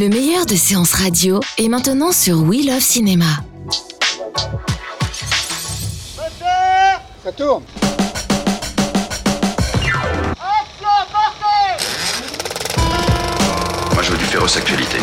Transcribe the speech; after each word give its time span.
Le 0.00 0.08
meilleur 0.08 0.46
de 0.46 0.56
séances 0.56 0.94
radio 0.94 1.40
est 1.58 1.68
maintenant 1.68 2.10
sur 2.10 2.38
We 2.40 2.64
Love 2.64 2.80
Cinéma. 2.80 3.26
Ça 7.22 7.32
tourne. 7.36 7.62
Moi, 13.92 14.02
je 14.02 14.10
veux 14.10 14.16
du 14.16 14.24
féroce 14.24 14.56
actualité. 14.56 14.96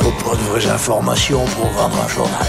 Faut 0.00 0.12
pas 0.12 0.36
de 0.36 0.42
vraies 0.42 0.70
informations 0.70 1.44
pour 1.46 1.66
vendre 1.70 1.96
un 2.00 2.08
journal. 2.08 2.46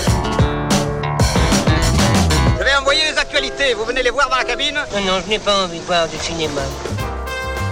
Je 2.60 2.64
vais 2.64 2.76
envoyer 2.80 3.02
les 3.12 3.18
actualités, 3.18 3.74
vous 3.74 3.86
venez 3.86 4.04
les 4.04 4.12
voir 4.12 4.30
dans 4.30 4.38
la 4.38 4.44
cabine? 4.44 4.76
Non, 4.94 5.02
non, 5.02 5.22
je 5.26 5.30
n'ai 5.32 5.40
pas 5.40 5.64
envie 5.64 5.80
de 5.80 5.86
voir 5.86 6.08
du 6.08 6.18
cinéma. 6.18 6.62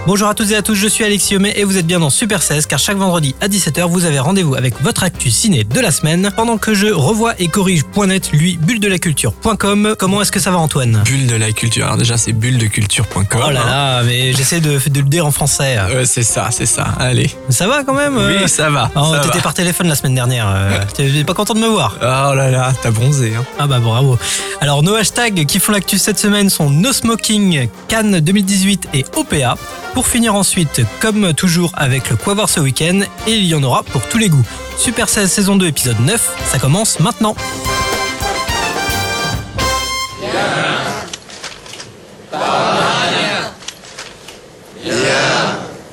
Bonjour 0.06 0.28
à 0.28 0.34
toutes 0.34 0.50
et 0.50 0.56
à 0.56 0.60
tous, 0.60 0.74
je 0.74 0.86
suis 0.86 1.02
Alexis 1.02 1.34
Homé 1.34 1.54
et 1.56 1.64
vous 1.64 1.78
êtes 1.78 1.86
bien 1.86 1.98
dans 1.98 2.10
Super 2.10 2.42
16 2.42 2.66
car 2.66 2.78
chaque 2.78 2.98
vendredi 2.98 3.34
à 3.40 3.48
17h 3.48 3.88
vous 3.88 4.04
avez 4.04 4.18
rendez-vous 4.18 4.54
avec 4.54 4.74
votre 4.82 5.02
actu 5.02 5.30
ciné 5.30 5.64
de 5.64 5.80
la 5.80 5.90
semaine 5.90 6.30
pendant 6.36 6.58
que 6.58 6.74
je 6.74 6.88
revois 6.88 7.32
et 7.38 7.48
corrige 7.48 7.84
.net 7.96 8.30
lui 8.32 8.58
bulledelaculture.com. 8.58 9.94
Comment 9.98 10.20
est-ce 10.20 10.30
que 10.30 10.40
ça 10.40 10.50
va 10.50 10.58
Antoine? 10.58 11.00
Bulle 11.06 11.26
de 11.26 11.36
la 11.36 11.52
culture. 11.52 11.86
Alors 11.86 11.96
déjà 11.96 12.18
c'est 12.18 12.34
bulledeculture.com. 12.34 13.24
Oh 13.46 13.50
là 13.50 13.64
là, 13.64 14.02
mais 14.02 14.34
j'essaie 14.34 14.60
de, 14.60 14.78
de 14.78 15.00
le 15.00 15.06
dire 15.08 15.24
en 15.24 15.30
français. 15.30 15.78
Ouais, 15.94 16.04
c'est 16.04 16.22
ça, 16.22 16.48
c'est 16.50 16.66
ça. 16.66 16.84
Allez. 17.00 17.30
Ça 17.48 17.66
va 17.66 17.82
quand 17.82 17.94
même? 17.94 18.18
Euh 18.18 18.42
Oui, 18.42 18.48
ça 18.48 18.68
va. 18.68 18.90
Oh, 18.96 19.14
T'étais 19.22 19.40
par 19.40 19.54
téléphone 19.54 19.88
la 19.88 19.94
semaine 19.94 20.14
dernière. 20.16 20.46
euh, 20.54 20.78
T'es 20.94 21.24
pas 21.24 21.32
content 21.34 21.54
de 21.54 21.60
me 21.60 21.66
voir? 21.68 21.96
Oh 22.02 22.34
là 22.34 22.50
là, 22.50 22.74
t'as 22.82 22.90
bronzé. 22.90 23.32
Hein. 23.36 23.44
Ah 23.58 23.66
bah 23.66 23.78
bravo. 23.78 24.18
Alors 24.60 24.82
nos 24.82 24.94
hashtags 24.96 25.46
qui 25.46 25.58
font 25.60 25.72
l'actu 25.72 25.96
cette 25.96 26.18
semaine 26.18 26.50
sont 26.50 26.68
No 26.68 26.92
Smoking, 26.92 27.68
Cannes 27.88 28.20
2018 28.20 28.88
et 28.92 29.06
OPA. 29.16 29.56
Pour 29.94 30.08
finir 30.08 30.34
ensuite, 30.34 30.82
comme 30.98 31.32
toujours 31.34 31.70
avec 31.76 32.10
le 32.10 32.16
Quoi 32.16 32.34
voir 32.34 32.48
ce 32.48 32.58
week-end, 32.58 33.00
et 33.28 33.36
il 33.36 33.44
y 33.44 33.54
en 33.54 33.62
aura 33.62 33.84
pour 33.84 34.02
tous 34.08 34.18
les 34.18 34.28
goûts. 34.28 34.44
Super 34.76 35.08
16 35.08 35.30
saison 35.30 35.54
2 35.54 35.68
épisode 35.68 36.00
9, 36.00 36.36
ça 36.50 36.58
commence 36.58 36.98
maintenant. 36.98 37.36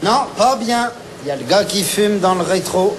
Non, 0.04 0.22
pas 0.36 0.56
bien. 0.56 0.90
Il 1.24 1.28
y 1.28 1.32
a 1.32 1.36
le 1.36 1.44
gars 1.44 1.64
qui 1.64 1.84
fume 1.84 2.20
dans 2.20 2.34
le 2.34 2.42
rétro. 2.42 2.98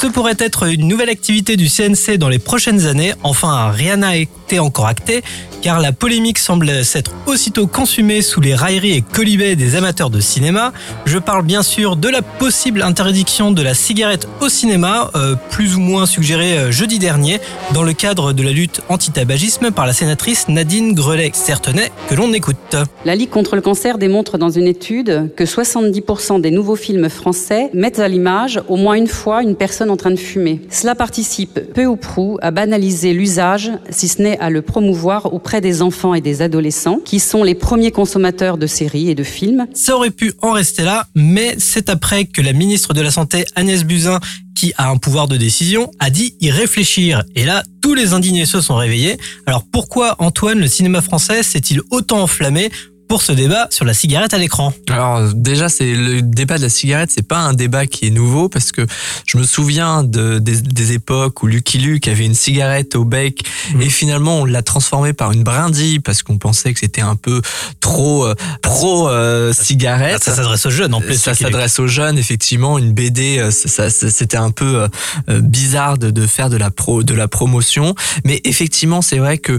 Ce 0.00 0.06
pourrait 0.06 0.36
être 0.38 0.66
une 0.66 0.88
nouvelle 0.88 1.10
activité 1.10 1.56
du 1.56 1.68
CNC 1.68 2.16
dans 2.16 2.30
les 2.30 2.38
prochaines 2.38 2.86
années. 2.86 3.12
Enfin, 3.22 3.70
rien 3.70 3.98
n'a 3.98 4.16
été 4.52 4.58
encore 4.58 4.86
acté, 4.86 5.22
car 5.62 5.80
la 5.80 5.92
polémique 5.92 6.38
semble 6.38 6.84
s'être 6.84 7.12
aussitôt 7.26 7.66
consumée 7.66 8.20
sous 8.20 8.40
les 8.40 8.54
railleries 8.54 8.96
et 8.96 9.00
colibets 9.00 9.56
des 9.56 9.76
amateurs 9.76 10.10
de 10.10 10.20
cinéma. 10.20 10.72
Je 11.06 11.18
parle 11.18 11.44
bien 11.44 11.62
sûr 11.62 11.96
de 11.96 12.08
la 12.08 12.20
possible 12.20 12.82
interdiction 12.82 13.52
de 13.52 13.62
la 13.62 13.72
cigarette 13.72 14.28
au 14.40 14.50
cinéma, 14.50 15.10
euh, 15.14 15.36
plus 15.50 15.76
ou 15.76 15.80
moins 15.80 16.04
suggérée 16.04 16.58
euh, 16.58 16.72
jeudi 16.72 16.98
dernier, 16.98 17.40
dans 17.72 17.82
le 17.82 17.94
cadre 17.94 18.34
de 18.34 18.42
la 18.42 18.50
lutte 18.50 18.82
anti-tabagisme 18.90 19.70
par 19.70 19.86
la 19.86 19.94
sénatrice 19.94 20.48
Nadine 20.48 20.92
Grelet-Certenay, 20.92 21.90
que 22.10 22.14
l'on 22.14 22.32
écoute. 22.34 22.76
La 23.06 23.14
Ligue 23.14 23.30
contre 23.30 23.56
le 23.56 23.62
cancer 23.62 23.96
démontre 23.96 24.36
dans 24.36 24.50
une 24.50 24.66
étude 24.66 25.30
que 25.34 25.44
70% 25.44 26.42
des 26.42 26.50
nouveaux 26.50 26.76
films 26.76 27.08
français 27.08 27.70
mettent 27.72 28.00
à 28.00 28.08
l'image 28.08 28.60
au 28.68 28.76
moins 28.76 28.94
une 28.94 29.06
fois 29.06 29.42
une 29.42 29.56
personne 29.56 29.88
en 29.88 29.96
train 29.96 30.10
de 30.10 30.16
fumer. 30.16 30.60
Cela 30.68 30.94
participe 30.94 31.60
peu 31.72 31.86
ou 31.86 31.96
prou 31.96 32.38
à 32.42 32.50
banaliser 32.50 33.14
l'usage, 33.14 33.70
si 33.88 34.08
ce 34.08 34.20
n'est 34.20 34.41
à 34.42 34.50
le 34.50 34.60
promouvoir 34.60 35.32
auprès 35.32 35.60
des 35.60 35.82
enfants 35.82 36.14
et 36.14 36.20
des 36.20 36.42
adolescents, 36.42 36.98
qui 37.04 37.20
sont 37.20 37.44
les 37.44 37.54
premiers 37.54 37.92
consommateurs 37.92 38.58
de 38.58 38.66
séries 38.66 39.08
et 39.08 39.14
de 39.14 39.22
films. 39.22 39.66
Ça 39.72 39.96
aurait 39.96 40.10
pu 40.10 40.32
en 40.42 40.50
rester 40.50 40.82
là, 40.82 41.06
mais 41.14 41.54
c'est 41.58 41.88
après 41.88 42.24
que 42.24 42.42
la 42.42 42.52
ministre 42.52 42.92
de 42.92 43.00
la 43.00 43.12
Santé, 43.12 43.44
Agnès 43.54 43.84
Buzyn, 43.84 44.18
qui 44.56 44.72
a 44.76 44.90
un 44.90 44.96
pouvoir 44.96 45.28
de 45.28 45.36
décision, 45.36 45.90
a 46.00 46.10
dit 46.10 46.34
y 46.40 46.50
réfléchir. 46.50 47.22
Et 47.36 47.44
là, 47.44 47.62
tous 47.80 47.94
les 47.94 48.12
indignés 48.12 48.46
se 48.46 48.60
sont 48.60 48.76
réveillés. 48.76 49.16
Alors 49.46 49.64
pourquoi, 49.70 50.16
Antoine, 50.18 50.58
le 50.58 50.66
cinéma 50.66 51.02
français 51.02 51.42
s'est-il 51.42 51.80
autant 51.90 52.22
enflammé 52.22 52.70
pour 53.12 53.20
ce 53.20 53.32
débat 53.32 53.66
sur 53.68 53.84
la 53.84 53.92
cigarette 53.92 54.32
à 54.32 54.38
l'écran 54.38 54.72
Alors 54.88 55.34
déjà 55.34 55.68
c'est 55.68 55.92
le 55.94 56.22
débat 56.22 56.56
de 56.56 56.62
la 56.62 56.70
cigarette, 56.70 57.10
c'est 57.14 57.28
pas 57.28 57.40
un 57.40 57.52
débat 57.52 57.84
qui 57.86 58.06
est 58.06 58.10
nouveau 58.10 58.48
parce 58.48 58.72
que 58.72 58.86
je 59.26 59.36
me 59.36 59.42
souviens 59.42 60.02
de, 60.02 60.38
des, 60.38 60.62
des 60.62 60.92
époques 60.92 61.42
où 61.42 61.46
Lucky 61.46 61.76
Luke 61.76 62.08
avait 62.08 62.24
une 62.24 62.32
cigarette 62.34 62.94
au 62.96 63.04
bec 63.04 63.42
Mhm. 63.74 63.82
et 63.82 63.90
finalement 63.90 64.38
on 64.40 64.44
l'a 64.46 64.62
transformé 64.62 65.12
par 65.12 65.30
une 65.32 65.42
brindille 65.44 66.00
parce 66.00 66.22
qu'on 66.22 66.38
pensait 66.38 66.72
que 66.72 66.80
c'était 66.80 67.02
un 67.02 67.16
peu 67.16 67.42
trop 67.80 68.24
euh, 68.26 68.34
pro 68.62 69.08
euh, 69.10 69.52
cigarette. 69.52 70.24
Ça 70.24 70.34
s'adresse 70.34 70.64
aux 70.64 70.70
jeunes 70.70 70.94
en 70.94 71.00
plus. 71.02 71.16
ça 71.16 71.34
s'adresse 71.34 71.78
aux 71.78 71.86
jeunes, 71.86 72.16
effectivement. 72.18 72.78
Une 72.78 72.92
BD, 72.92 73.38
euh, 73.38 73.50
ça, 73.50 73.90
ça- 73.90 74.10
c'était 74.10 74.38
un 74.38 74.50
peu 74.50 74.86
euh, 75.28 75.40
bizarre 75.42 75.98
de, 75.98 76.10
de 76.10 76.26
faire 76.26 76.48
de 76.48 76.56
la 76.56 76.70
pro, 76.70 77.02
de 77.02 77.12
la 77.14 77.28
promotion, 77.28 77.94
mais 78.24 78.40
effectivement, 78.44 79.02
c'est 79.02 79.18
vrai 79.18 79.36
que 79.38 79.58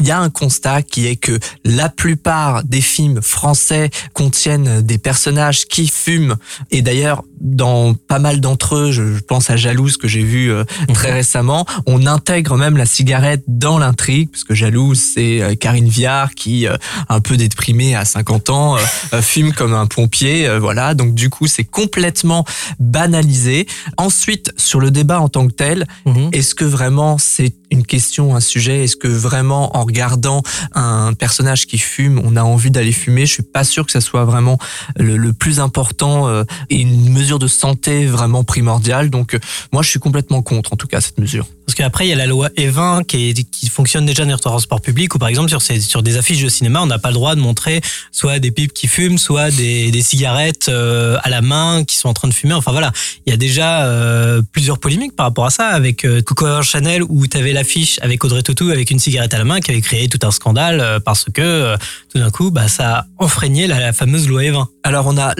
il 0.00 0.06
y 0.06 0.10
a 0.10 0.18
un 0.18 0.30
constat 0.30 0.82
qui 0.82 1.06
est 1.06 1.16
que 1.16 1.38
la 1.64 1.88
plupart 1.88 2.55
des 2.64 2.80
films 2.80 3.20
français 3.22 3.90
contiennent 4.12 4.80
des 4.82 4.98
personnages 4.98 5.66
qui 5.66 5.88
fument. 5.88 6.36
Et 6.70 6.82
d'ailleurs, 6.82 7.22
dans 7.40 7.94
pas 7.94 8.18
mal 8.18 8.40
d'entre 8.40 8.76
eux, 8.76 8.92
je, 8.92 9.20
pense 9.26 9.50
à 9.50 9.56
Jalouse 9.56 9.96
que 9.96 10.08
j'ai 10.08 10.22
vu 10.22 10.50
euh, 10.50 10.64
très 10.94 11.12
récemment, 11.12 11.66
on 11.86 12.06
intègre 12.06 12.56
même 12.56 12.76
la 12.76 12.86
cigarette 12.86 13.42
dans 13.48 13.78
l'intrigue, 13.78 14.30
parce 14.30 14.44
que 14.44 14.54
Jalouse, 14.54 15.00
c'est 15.00 15.42
euh, 15.42 15.54
Karine 15.54 15.88
Viard 15.88 16.34
qui, 16.34 16.66
euh, 16.66 16.76
un 17.08 17.20
peu 17.20 17.36
déprimée 17.36 17.94
à 17.94 18.04
50 18.04 18.50
ans, 18.50 18.76
fume 19.20 19.52
comme 19.52 19.74
un 19.74 19.86
pompier, 19.86 20.48
voilà. 20.58 20.94
Donc 20.94 21.14
du 21.14 21.30
coup, 21.30 21.46
c'est 21.46 21.64
complètement 21.64 22.44
banalisé. 22.78 23.66
Ensuite, 23.96 24.52
sur 24.56 24.80
le 24.80 24.90
débat 24.90 25.20
en 25.20 25.28
tant 25.28 25.46
que 25.46 25.52
tel, 25.52 25.86
Mhm. 26.04 26.30
est-ce 26.32 26.54
que 26.54 26.64
vraiment 26.64 27.18
c'est 27.18 27.54
une 27.70 27.84
question, 27.84 28.36
un 28.36 28.40
sujet? 28.40 28.84
Est-ce 28.84 28.96
que 28.96 29.08
vraiment 29.08 29.76
en 29.76 29.84
regardant 29.84 30.42
un 30.74 31.12
personnage 31.14 31.66
qui 31.66 31.78
fume, 31.78 32.20
on 32.24 32.36
a 32.36 32.44
envie 32.46 32.70
d'aller 32.70 32.92
fumer 32.92 33.26
Je 33.26 33.32
suis 33.32 33.42
pas 33.42 33.64
sûr 33.64 33.86
que 33.86 33.92
ça 33.92 34.00
soit 34.00 34.24
vraiment 34.24 34.58
le, 34.96 35.32
plus 35.32 35.60
important 35.60 36.28
euh, 36.28 36.44
et 36.70 36.80
une 36.80 37.12
mesure 37.12 37.38
de 37.38 37.46
santé 37.46 38.06
vraiment 38.06 38.44
primordiale. 38.44 39.10
Donc 39.10 39.34
euh, 39.34 39.38
moi, 39.72 39.82
je 39.82 39.90
suis 39.90 40.00
complètement 40.00 40.42
contre, 40.42 40.72
en 40.72 40.76
tout 40.76 40.86
cas, 40.86 41.00
cette 41.00 41.18
mesure. 41.18 41.46
Parce 41.66 41.74
qu'après, 41.74 42.06
il 42.06 42.10
y 42.10 42.12
a 42.12 42.16
la 42.16 42.26
loi 42.26 42.48
E20 42.56 43.04
qui, 43.04 43.30
est- 43.30 43.50
qui 43.50 43.68
fonctionne 43.68 44.06
déjà 44.06 44.24
dans 44.24 44.32
les 44.32 44.38
transports 44.38 44.80
publics 44.80 45.14
où, 45.14 45.18
par 45.18 45.28
exemple, 45.28 45.48
sur, 45.48 45.60
ces, 45.60 45.80
sur 45.80 46.02
des 46.02 46.16
affiches 46.16 46.40
de 46.42 46.48
cinéma, 46.48 46.80
on 46.80 46.86
n'a 46.86 46.98
pas 47.00 47.08
le 47.08 47.14
droit 47.14 47.34
de 47.34 47.40
montrer 47.40 47.80
soit 48.12 48.38
des 48.38 48.52
pipes 48.52 48.72
qui 48.72 48.86
fument, 48.86 49.18
soit 49.18 49.50
des, 49.50 49.90
des 49.90 50.02
cigarettes 50.02 50.68
euh, 50.68 51.18
à 51.24 51.28
la 51.28 51.42
main 51.42 51.82
qui 51.84 51.96
sont 51.96 52.08
en 52.08 52.14
train 52.14 52.28
de 52.28 52.34
fumer. 52.34 52.54
Enfin 52.54 52.70
voilà, 52.70 52.92
il 53.26 53.30
y 53.30 53.32
a 53.32 53.36
déjà 53.36 53.84
euh, 53.86 54.42
plusieurs 54.52 54.78
polémiques 54.78 55.16
par 55.16 55.26
rapport 55.26 55.44
à 55.46 55.50
ça 55.50 55.66
avec 55.68 56.04
euh, 56.04 56.22
Coco 56.22 56.62
Chanel 56.62 57.02
où 57.02 57.26
tu 57.26 57.36
avais 57.36 57.52
l'affiche 57.52 57.98
avec 58.00 58.22
Audrey 58.24 58.42
Tautou 58.42 58.70
avec 58.70 58.90
une 58.92 59.00
cigarette 59.00 59.34
à 59.34 59.38
la 59.38 59.44
main 59.44 59.60
qui 59.60 59.72
avait 59.72 59.80
créé 59.80 60.08
tout 60.08 60.24
un 60.24 60.30
scandale 60.30 60.80
euh, 60.80 61.00
parce 61.00 61.24
que 61.24 61.42
euh, 61.42 61.76
tout 62.12 62.18
d'un 62.20 62.30
coup, 62.30 62.50
bah, 62.52 62.68
ça 62.68 62.98
a 62.98 63.06
enfreigné 63.18 63.66
la, 63.66 63.80
la 63.80 63.92
fameuse 63.92 64.28
loi 64.28 64.42
E 64.44 64.52
E20. 64.52 64.66
Alors 64.86 65.08
on 65.08 65.18
a 65.18 65.34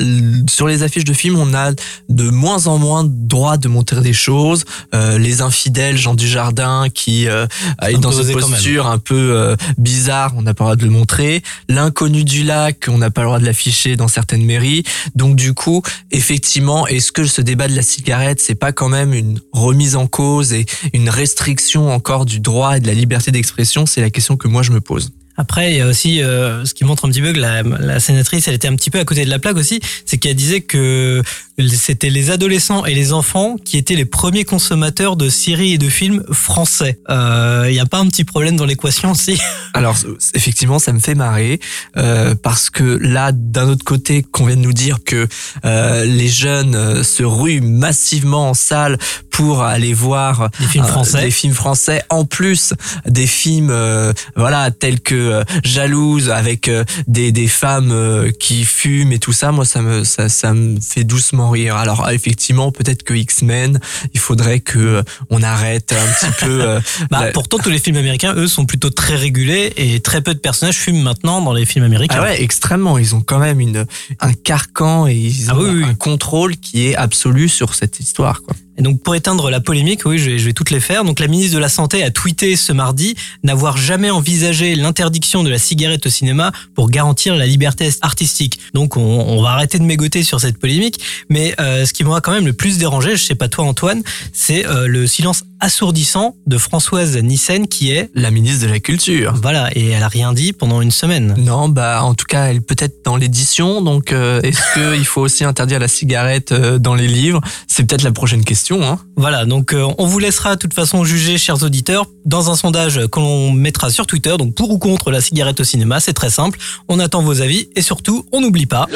sur 0.50 0.66
les 0.66 0.82
affiches 0.82 1.04
de 1.04 1.12
films, 1.12 1.38
on 1.38 1.54
a 1.54 1.70
de 2.08 2.30
moins 2.30 2.66
en 2.66 2.78
moins 2.78 3.04
droit 3.06 3.58
de 3.58 3.68
montrer 3.68 4.00
des 4.00 4.12
choses. 4.12 4.64
Euh, 4.92 5.18
les 5.18 5.40
infidèles, 5.40 5.96
Jean 5.96 6.14
Dujardin 6.14 6.88
qui 6.92 7.28
euh, 7.28 7.46
est 7.80 7.96
dans 7.98 8.10
une 8.10 8.32
posture 8.32 8.88
un 8.88 8.98
peu 8.98 9.14
euh, 9.14 9.54
bizarre, 9.78 10.32
on 10.36 10.42
n'a 10.42 10.52
pas 10.52 10.64
le 10.64 10.66
droit 10.66 10.76
de 10.76 10.84
le 10.84 10.90
montrer. 10.90 11.44
L'inconnu 11.68 12.24
du 12.24 12.42
lac, 12.42 12.86
on 12.88 12.98
n'a 12.98 13.10
pas 13.10 13.20
le 13.20 13.28
droit 13.28 13.38
de 13.38 13.44
l'afficher 13.44 13.94
dans 13.94 14.08
certaines 14.08 14.44
mairies. 14.44 14.82
Donc 15.14 15.36
du 15.36 15.54
coup, 15.54 15.80
effectivement, 16.10 16.88
est-ce 16.88 17.12
que 17.12 17.24
ce 17.24 17.40
débat 17.40 17.68
de 17.68 17.76
la 17.76 17.82
cigarette, 17.82 18.40
c'est 18.40 18.56
pas 18.56 18.72
quand 18.72 18.88
même 18.88 19.14
une 19.14 19.38
remise 19.52 19.94
en 19.94 20.08
cause 20.08 20.54
et 20.54 20.66
une 20.92 21.08
restriction 21.08 21.92
encore 21.92 22.26
du 22.26 22.40
droit 22.40 22.78
et 22.78 22.80
de 22.80 22.88
la 22.88 22.94
liberté 22.94 23.30
d'expression? 23.30 23.86
C'est 23.86 24.00
la 24.00 24.10
question 24.10 24.36
que 24.36 24.48
moi 24.48 24.64
je 24.64 24.72
me 24.72 24.80
pose. 24.80 25.12
Après, 25.36 25.72
il 25.72 25.78
y 25.78 25.80
a 25.80 25.86
aussi 25.86 26.22
euh, 26.22 26.64
ce 26.64 26.74
qui 26.74 26.84
montre 26.84 27.04
un 27.04 27.10
petit 27.10 27.20
peu 27.20 27.32
que 27.32 27.38
la, 27.38 27.62
la 27.62 28.00
sénatrice, 28.00 28.48
elle 28.48 28.54
était 28.54 28.68
un 28.68 28.76
petit 28.76 28.90
peu 28.90 28.98
à 28.98 29.04
côté 29.04 29.24
de 29.24 29.30
la 29.30 29.38
plaque 29.38 29.56
aussi, 29.56 29.80
c'est 30.04 30.18
qu'elle 30.18 30.36
disait 30.36 30.62
que 30.62 31.22
c'était 31.68 32.10
les 32.10 32.30
adolescents 32.30 32.84
et 32.84 32.94
les 32.94 33.12
enfants 33.12 33.56
qui 33.64 33.76
étaient 33.78 33.94
les 33.94 34.04
premiers 34.04 34.44
consommateurs 34.44 35.16
de 35.16 35.28
séries 35.28 35.72
et 35.74 35.78
de 35.78 35.88
films 35.88 36.22
français. 36.32 36.98
Euh, 37.08 37.64
Il 37.68 37.72
n'y 37.72 37.80
a 37.80 37.86
pas 37.86 37.98
un 37.98 38.08
petit 38.08 38.24
problème 38.24 38.56
dans 38.56 38.66
l'équation 38.66 39.12
aussi 39.12 39.38
Alors 39.74 39.96
effectivement, 40.34 40.78
ça 40.78 40.92
me 40.92 40.98
fait 40.98 41.14
marrer 41.14 41.60
euh, 41.96 42.34
parce 42.34 42.70
que 42.70 42.82
là, 42.84 43.32
d'un 43.32 43.68
autre 43.68 43.84
côté, 43.84 44.22
qu'on 44.22 44.46
vient 44.46 44.56
de 44.56 44.60
nous 44.62 44.72
dire 44.72 44.98
que 45.04 45.26
euh, 45.64 46.04
les 46.04 46.28
jeunes 46.28 46.74
euh, 46.74 47.02
se 47.02 47.22
ruent 47.22 47.60
massivement 47.60 48.50
en 48.50 48.54
salle 48.54 48.98
pour 49.30 49.62
aller 49.62 49.92
voir 49.92 50.48
Des 50.60 50.66
films 50.66 50.86
français. 50.86 51.20
des 51.22 51.30
films 51.30 51.52
français 51.54 52.02
en 52.08 52.24
plus 52.24 52.72
des 53.06 53.26
films 53.26 53.68
euh, 53.70 54.12
voilà 54.34 54.70
tels 54.70 55.00
que 55.00 55.14
euh, 55.14 55.44
Jalouse 55.62 56.30
avec 56.30 56.68
euh, 56.68 56.84
des, 57.06 57.32
des 57.32 57.48
femmes 57.48 57.90
euh, 57.92 58.30
qui 58.40 58.64
fument 58.64 59.12
et 59.12 59.18
tout 59.18 59.34
ça 59.34 59.52
moi 59.52 59.66
ça 59.66 59.82
me 59.82 60.04
ça, 60.04 60.30
ça 60.30 60.54
me 60.54 60.80
fait 60.80 61.04
doucement 61.04 61.45
rire 61.50 61.76
alors 61.76 62.08
effectivement 62.10 62.70
peut-être 62.72 63.02
que 63.02 63.14
X-Men 63.14 63.80
il 64.14 64.20
faudrait 64.20 64.60
que 64.60 64.78
euh, 64.78 65.02
on 65.30 65.42
arrête 65.42 65.92
un 65.92 66.12
petit 66.26 66.32
peu 66.44 66.60
euh, 66.62 66.80
Bah, 67.10 67.26
la- 67.26 67.32
Pourtant, 67.32 67.58
tous 67.58 67.70
les 67.70 67.78
films 67.78 67.96
américains, 67.96 68.34
eux, 68.36 68.46
sont 68.48 68.66
plutôt 68.66 68.90
très 68.90 69.14
régulés 69.16 69.72
et 69.76 70.00
très 70.00 70.20
peu 70.22 70.34
de 70.34 70.38
personnages 70.38 70.76
fument 70.76 71.02
maintenant 71.02 71.40
dans 71.42 71.52
les 71.52 71.66
films 71.66 71.84
américains. 71.84 72.16
Ah 72.20 72.22
ouais, 72.24 72.42
extrêmement. 72.42 72.98
Ils 72.98 73.14
ont 73.14 73.20
quand 73.20 73.38
même 73.38 73.60
une, 73.60 73.86
un 74.20 74.32
carcan 74.32 75.06
et 75.06 75.14
ils 75.14 75.50
ont 75.50 75.54
Ah 75.54 75.58
oui, 75.60 75.70
oui, 75.70 75.84
un 75.84 75.94
contrôle 75.94 76.56
qui 76.56 76.86
est 76.88 76.96
absolu 76.96 77.48
sur 77.48 77.74
cette 77.74 78.00
histoire. 78.00 78.42
Quoi. 78.42 78.56
Et 78.78 78.82
donc 78.82 79.02
pour 79.02 79.14
éteindre 79.14 79.50
la 79.50 79.60
polémique, 79.60 80.02
oui, 80.04 80.18
je 80.18 80.30
vais, 80.30 80.52
toutes 80.52 80.70
les 80.70 80.80
faire. 80.80 81.04
Donc 81.04 81.20
la 81.20 81.28
ministre 81.28 81.54
de 81.54 81.60
la 81.60 81.68
Santé 81.68 82.02
a 82.02 82.10
tweeté 82.10 82.56
ce 82.56 82.72
mardi 82.72 83.14
n'avoir 83.42 83.76
jamais 83.76 84.10
envisagé 84.10 84.74
l'interdiction 84.74 85.42
de 85.42 85.48
la 85.48 85.58
cigarette 85.58 86.06
au 86.06 86.10
cinéma 86.10 86.52
pour 86.74 86.90
garantir 86.90 87.36
la 87.36 87.46
liberté 87.46 87.88
artistique. 88.02 88.58
Donc 88.74 88.96
on, 88.96 89.00
on 89.00 89.42
va 89.42 89.50
arrêter 89.50 89.78
de 89.78 89.84
mégoter 89.84 90.22
sur 90.22 90.40
cette 90.40 90.58
polémique. 90.58 91.00
Mais 91.28 91.54
euh, 91.60 91.84
ce 91.84 91.92
qui 91.92 92.04
m'aura 92.04 92.20
quand 92.20 92.32
même 92.32 92.46
le 92.46 92.52
plus 92.52 92.78
dérangé, 92.78 93.16
je 93.16 93.24
sais 93.24 93.34
pas 93.34 93.48
toi 93.48 93.64
Antoine, 93.64 94.02
c'est 94.32 94.66
euh, 94.66 94.86
le 94.86 95.06
silence 95.06 95.44
assourdissant 95.60 96.36
de 96.46 96.58
Françoise 96.58 97.16
Nissen 97.16 97.66
qui 97.68 97.90
est 97.90 98.10
La 98.14 98.30
ministre 98.30 98.66
de 98.66 98.72
la 98.72 98.80
Culture. 98.80 99.34
voilà 99.42 99.68
et 99.74 99.90
elle 99.90 100.02
a 100.02 100.08
rien 100.08 100.32
dit 100.32 100.52
pendant 100.52 100.80
une 100.80 100.90
semaine. 100.90 101.34
Non, 101.38 101.68
bah 101.68 102.02
en 102.02 102.14
tout 102.14 102.26
cas, 102.26 102.46
elle 102.46 102.62
peut 102.62 102.76
être 102.78 103.04
dans 103.04 103.16
l'édition. 103.16 103.82
Donc, 103.82 104.12
euh, 104.12 104.40
est-ce 104.42 104.60
qu'il 104.74 105.04
faut 105.04 105.20
aussi 105.20 105.44
interdire 105.44 105.78
la 105.78 105.88
cigarette 105.88 106.52
euh, 106.52 106.78
dans 106.78 106.94
les 106.94 107.08
livres? 107.08 107.40
C'est 107.68 107.84
peut-être 107.84 108.02
la 108.02 108.12
prochaine 108.12 108.44
question. 108.44 108.82
Hein. 108.82 108.98
Voilà, 109.16 109.44
donc 109.44 109.72
euh, 109.72 109.86
on 109.98 110.06
vous 110.06 110.18
laissera 110.18 110.56
de 110.56 110.60
toute 110.60 110.74
façon 110.74 111.04
juger, 111.04 111.38
chers 111.38 111.62
auditeurs, 111.62 112.06
dans 112.24 112.50
un 112.50 112.56
sondage 112.56 113.06
que 113.08 113.20
l'on 113.20 113.52
mettra 113.52 113.90
sur 113.90 114.06
Twitter. 114.06 114.34
Donc 114.38 114.54
pour 114.54 114.70
ou 114.70 114.78
contre 114.78 115.10
la 115.10 115.20
cigarette 115.20 115.60
au 115.60 115.64
cinéma, 115.64 116.00
c'est 116.00 116.14
très 116.14 116.30
simple. 116.30 116.58
On 116.88 116.98
attend 116.98 117.22
vos 117.22 117.40
avis 117.40 117.68
et 117.76 117.82
surtout, 117.82 118.26
on 118.32 118.40
n'oublie 118.40 118.66
pas. 118.66 118.86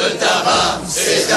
C'est 0.86 1.28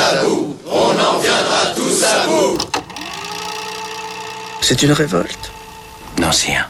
une 4.71 4.93
révolte 4.93 5.51
Non, 6.19 6.31
sire. 6.31 6.69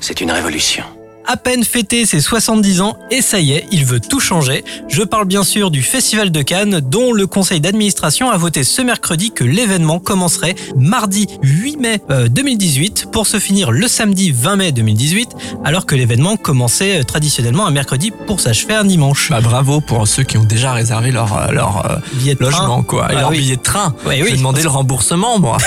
C'est 0.00 0.20
une 0.20 0.30
révolution. 0.30 0.84
À 1.32 1.36
peine 1.36 1.62
fêté 1.62 2.06
ses 2.06 2.20
70 2.20 2.80
ans 2.80 2.96
et 3.12 3.22
ça 3.22 3.38
y 3.38 3.52
est, 3.52 3.64
il 3.70 3.84
veut 3.84 4.00
tout 4.00 4.18
changer. 4.18 4.64
Je 4.88 5.04
parle 5.04 5.26
bien 5.26 5.44
sûr 5.44 5.70
du 5.70 5.80
Festival 5.80 6.32
de 6.32 6.42
Cannes 6.42 6.80
dont 6.80 7.12
le 7.12 7.28
conseil 7.28 7.60
d'administration 7.60 8.32
a 8.32 8.36
voté 8.36 8.64
ce 8.64 8.82
mercredi 8.82 9.30
que 9.30 9.44
l'événement 9.44 10.00
commencerait 10.00 10.56
mardi 10.74 11.28
8 11.44 11.76
mai 11.76 12.00
euh, 12.10 12.26
2018 12.26 13.12
pour 13.12 13.28
se 13.28 13.38
finir 13.38 13.70
le 13.70 13.86
samedi 13.86 14.32
20 14.32 14.56
mai 14.56 14.72
2018 14.72 15.28
alors 15.64 15.86
que 15.86 15.94
l'événement 15.94 16.36
commençait 16.36 16.98
euh, 16.98 17.04
traditionnellement 17.04 17.64
un 17.64 17.70
mercredi 17.70 18.10
pour 18.26 18.40
s'achever 18.40 18.74
un 18.74 18.84
dimanche. 18.84 19.30
Bah 19.30 19.40
bravo 19.40 19.80
pour 19.80 20.08
ceux 20.08 20.24
qui 20.24 20.36
ont 20.36 20.42
déjà 20.42 20.72
réservé 20.72 21.12
leur 21.12 21.32
euh, 21.38 21.52
leur 21.52 21.86
euh, 21.88 21.96
Billet 22.14 22.34
de 22.34 22.40
train. 22.40 22.50
logement 22.50 22.82
quoi 22.82 23.12
et 23.12 23.14
Ah 23.16 23.20
leur 23.20 23.30
oui. 23.30 23.38
billet 23.38 23.56
de 23.56 23.62
train. 23.62 23.94
Ouais, 24.04 24.18
Je 24.18 24.24
oui, 24.24 24.30
vais 24.32 24.36
demander 24.36 24.62
parce 24.62 24.64
le 24.64 24.70
remboursement 24.78 25.38
moi. 25.38 25.58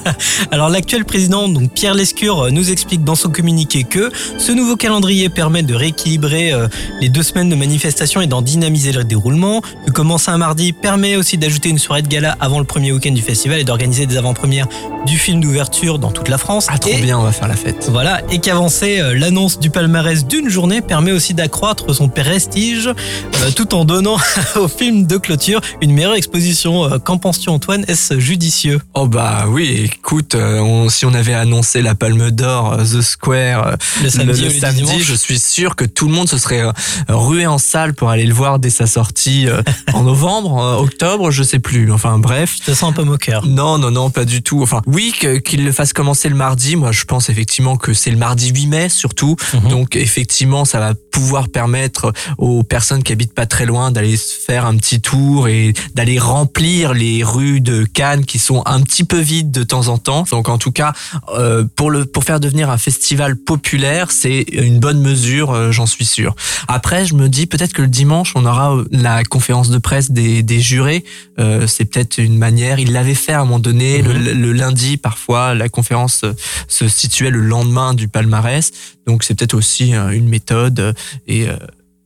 Alors 0.50 0.68
l'actuel 0.68 1.04
président, 1.04 1.48
donc 1.48 1.70
Pierre 1.72 1.94
Lescure, 1.94 2.46
euh, 2.46 2.50
nous 2.50 2.72
explique 2.72 3.04
dans 3.04 3.14
son 3.14 3.28
communiqué 3.30 3.84
que 3.84 4.10
ce 4.38 4.50
nouveau 4.50 4.74
calendrier 4.74 5.11
permet 5.28 5.62
de 5.62 5.74
rééquilibrer 5.74 6.52
euh, 6.52 6.68
les 7.00 7.08
deux 7.08 7.22
semaines 7.22 7.48
de 7.48 7.54
manifestation 7.54 8.20
et 8.20 8.26
d'en 8.26 8.42
dynamiser 8.42 8.92
le 8.92 9.04
déroulement. 9.04 9.62
De 9.86 9.90
commencer 9.92 10.30
un 10.30 10.38
mardi 10.38 10.72
permet 10.72 11.16
aussi 11.16 11.38
d'ajouter 11.38 11.68
une 11.68 11.78
soirée 11.78 12.02
de 12.02 12.08
gala 12.08 12.36
avant 12.40 12.58
le 12.58 12.64
premier 12.64 12.92
week-end 12.92 13.12
du 13.12 13.22
festival 13.22 13.58
et 13.60 13.64
d'organiser 13.64 14.06
des 14.06 14.16
avant-premières 14.16 14.66
du 15.06 15.18
film 15.18 15.40
d'ouverture 15.40 15.98
dans 15.98 16.10
toute 16.10 16.28
la 16.28 16.38
France. 16.38 16.66
Ah 16.70 16.78
trop 16.78 16.90
Et- 16.90 17.00
bien, 17.02 17.18
on 17.18 17.22
va 17.22 17.32
faire 17.32 17.48
la 17.48 17.56
fête. 17.56 17.88
Voilà, 17.90 18.20
et 18.30 18.38
qu'avancer 18.38 19.00
euh, 19.00 19.14
l'annonce 19.18 19.58
du 19.58 19.68
palmarès 19.70 20.26
d'une 20.26 20.48
journée 20.48 20.80
permet 20.80 21.12
aussi 21.12 21.34
d'accroître 21.34 21.94
son 21.94 22.08
prestige 22.08 22.86
euh, 22.88 23.50
tout 23.54 23.74
en 23.74 23.84
donnant 23.84 24.16
au 24.56 24.68
film 24.68 25.06
de 25.06 25.16
clôture 25.16 25.60
une 25.80 25.92
meilleure 25.92 26.14
exposition. 26.14 26.88
Qu'en 27.04 27.18
penses-tu 27.18 27.48
Antoine? 27.48 27.84
Est-ce 27.88 28.18
judicieux? 28.18 28.80
Oh 28.94 29.06
bah 29.06 29.46
oui, 29.48 29.82
écoute, 29.92 30.34
on- 30.36 30.88
si 30.88 31.04
on 31.06 31.14
avait 31.14 31.34
annoncé 31.34 31.82
la 31.82 31.94
Palme 31.94 32.30
d'Or, 32.30 32.76
The 32.78 33.00
Square, 33.02 33.76
Le 34.02 34.08
samedi 34.10 34.40
ou 34.42 34.44
le 34.44 34.50
samedi, 34.50 35.01
je 35.02 35.14
suis 35.14 35.38
sûr 35.38 35.76
que 35.76 35.84
tout 35.84 36.08
le 36.08 36.14
monde 36.14 36.28
se 36.28 36.38
serait 36.38 36.62
euh, 36.62 36.72
rué 37.08 37.46
en 37.46 37.58
salle 37.58 37.94
pour 37.94 38.10
aller 38.10 38.26
le 38.26 38.34
voir 38.34 38.58
dès 38.58 38.70
sa 38.70 38.86
sortie 38.86 39.48
euh, 39.48 39.62
en 39.92 40.02
novembre, 40.02 40.52
en 40.52 40.78
octobre, 40.78 41.30
je 41.30 41.42
sais 41.42 41.58
plus. 41.58 41.92
Enfin 41.92 42.18
bref. 42.18 42.56
Je 42.60 42.70
te 42.70 42.74
sens 42.74 42.90
un 42.90 42.92
peu 42.92 43.04
moqueur. 43.04 43.46
Non, 43.46 43.78
non, 43.78 43.90
non, 43.90 44.10
pas 44.10 44.24
du 44.24 44.42
tout. 44.42 44.62
Enfin, 44.62 44.80
oui, 44.86 45.12
qu'il 45.44 45.64
le 45.64 45.72
fasse 45.72 45.92
commencer 45.92 46.28
le 46.28 46.34
mardi. 46.34 46.76
Moi, 46.76 46.92
je 46.92 47.04
pense 47.04 47.28
effectivement 47.28 47.76
que 47.76 47.92
c'est 47.92 48.10
le 48.10 48.16
mardi 48.16 48.50
8 48.50 48.66
mai 48.66 48.88
surtout. 48.88 49.36
Mhm. 49.54 49.68
Donc, 49.68 49.96
effectivement, 49.96 50.64
ça 50.64 50.78
va 50.78 50.94
pouvoir 51.10 51.48
permettre 51.48 52.12
aux 52.38 52.62
personnes 52.62 53.02
qui 53.02 53.12
habitent 53.12 53.34
pas 53.34 53.46
très 53.46 53.66
loin 53.66 53.90
d'aller 53.90 54.16
se 54.16 54.34
faire 54.34 54.64
un 54.66 54.76
petit 54.76 55.00
tour 55.00 55.48
et 55.48 55.74
d'aller 55.94 56.18
remplir 56.18 56.94
les 56.94 57.22
rues 57.22 57.60
de 57.60 57.84
Cannes 57.84 58.24
qui 58.24 58.38
sont 58.38 58.62
un 58.66 58.80
petit 58.80 59.04
peu 59.04 59.18
vides 59.18 59.50
de 59.50 59.62
temps 59.62 59.88
en 59.88 59.98
temps. 59.98 60.24
Donc, 60.30 60.48
en 60.48 60.58
tout 60.58 60.72
cas, 60.72 60.92
euh, 61.34 61.64
pour 61.76 61.90
le 61.90 62.06
pour 62.06 62.24
faire 62.24 62.40
devenir 62.40 62.70
un 62.70 62.78
festival 62.78 63.36
populaire, 63.36 64.10
c'est 64.10 64.44
une 64.52 64.78
bonne 64.82 65.00
mesure, 65.00 65.52
euh, 65.52 65.70
j'en 65.70 65.86
suis 65.86 66.04
sûr. 66.04 66.34
Après, 66.66 67.06
je 67.06 67.14
me 67.14 67.28
dis 67.28 67.46
peut-être 67.46 67.72
que 67.72 67.82
le 67.82 67.88
dimanche, 67.88 68.32
on 68.34 68.44
aura 68.44 68.74
euh, 68.74 68.84
la 68.90 69.22
conférence 69.22 69.70
de 69.70 69.78
presse 69.78 70.10
des, 70.10 70.42
des 70.42 70.60
jurés. 70.60 71.04
Euh, 71.38 71.68
c'est 71.68 71.84
peut-être 71.84 72.18
une 72.18 72.36
manière. 72.36 72.80
Il 72.80 72.92
l'avait 72.92 73.14
fait 73.14 73.32
à 73.32 73.40
un 73.40 73.44
moment 73.44 73.60
donné, 73.60 74.02
le, 74.02 74.12
le 74.12 74.52
lundi 74.52 74.96
parfois. 74.96 75.54
La 75.54 75.68
conférence 75.68 76.24
se 76.66 76.88
situait 76.88 77.30
le 77.30 77.40
lendemain 77.40 77.94
du 77.94 78.08
palmarès. 78.08 78.72
Donc 79.06 79.22
c'est 79.22 79.34
peut-être 79.34 79.54
aussi 79.54 79.92
une 79.92 80.28
méthode 80.28 80.94
et 81.28 81.46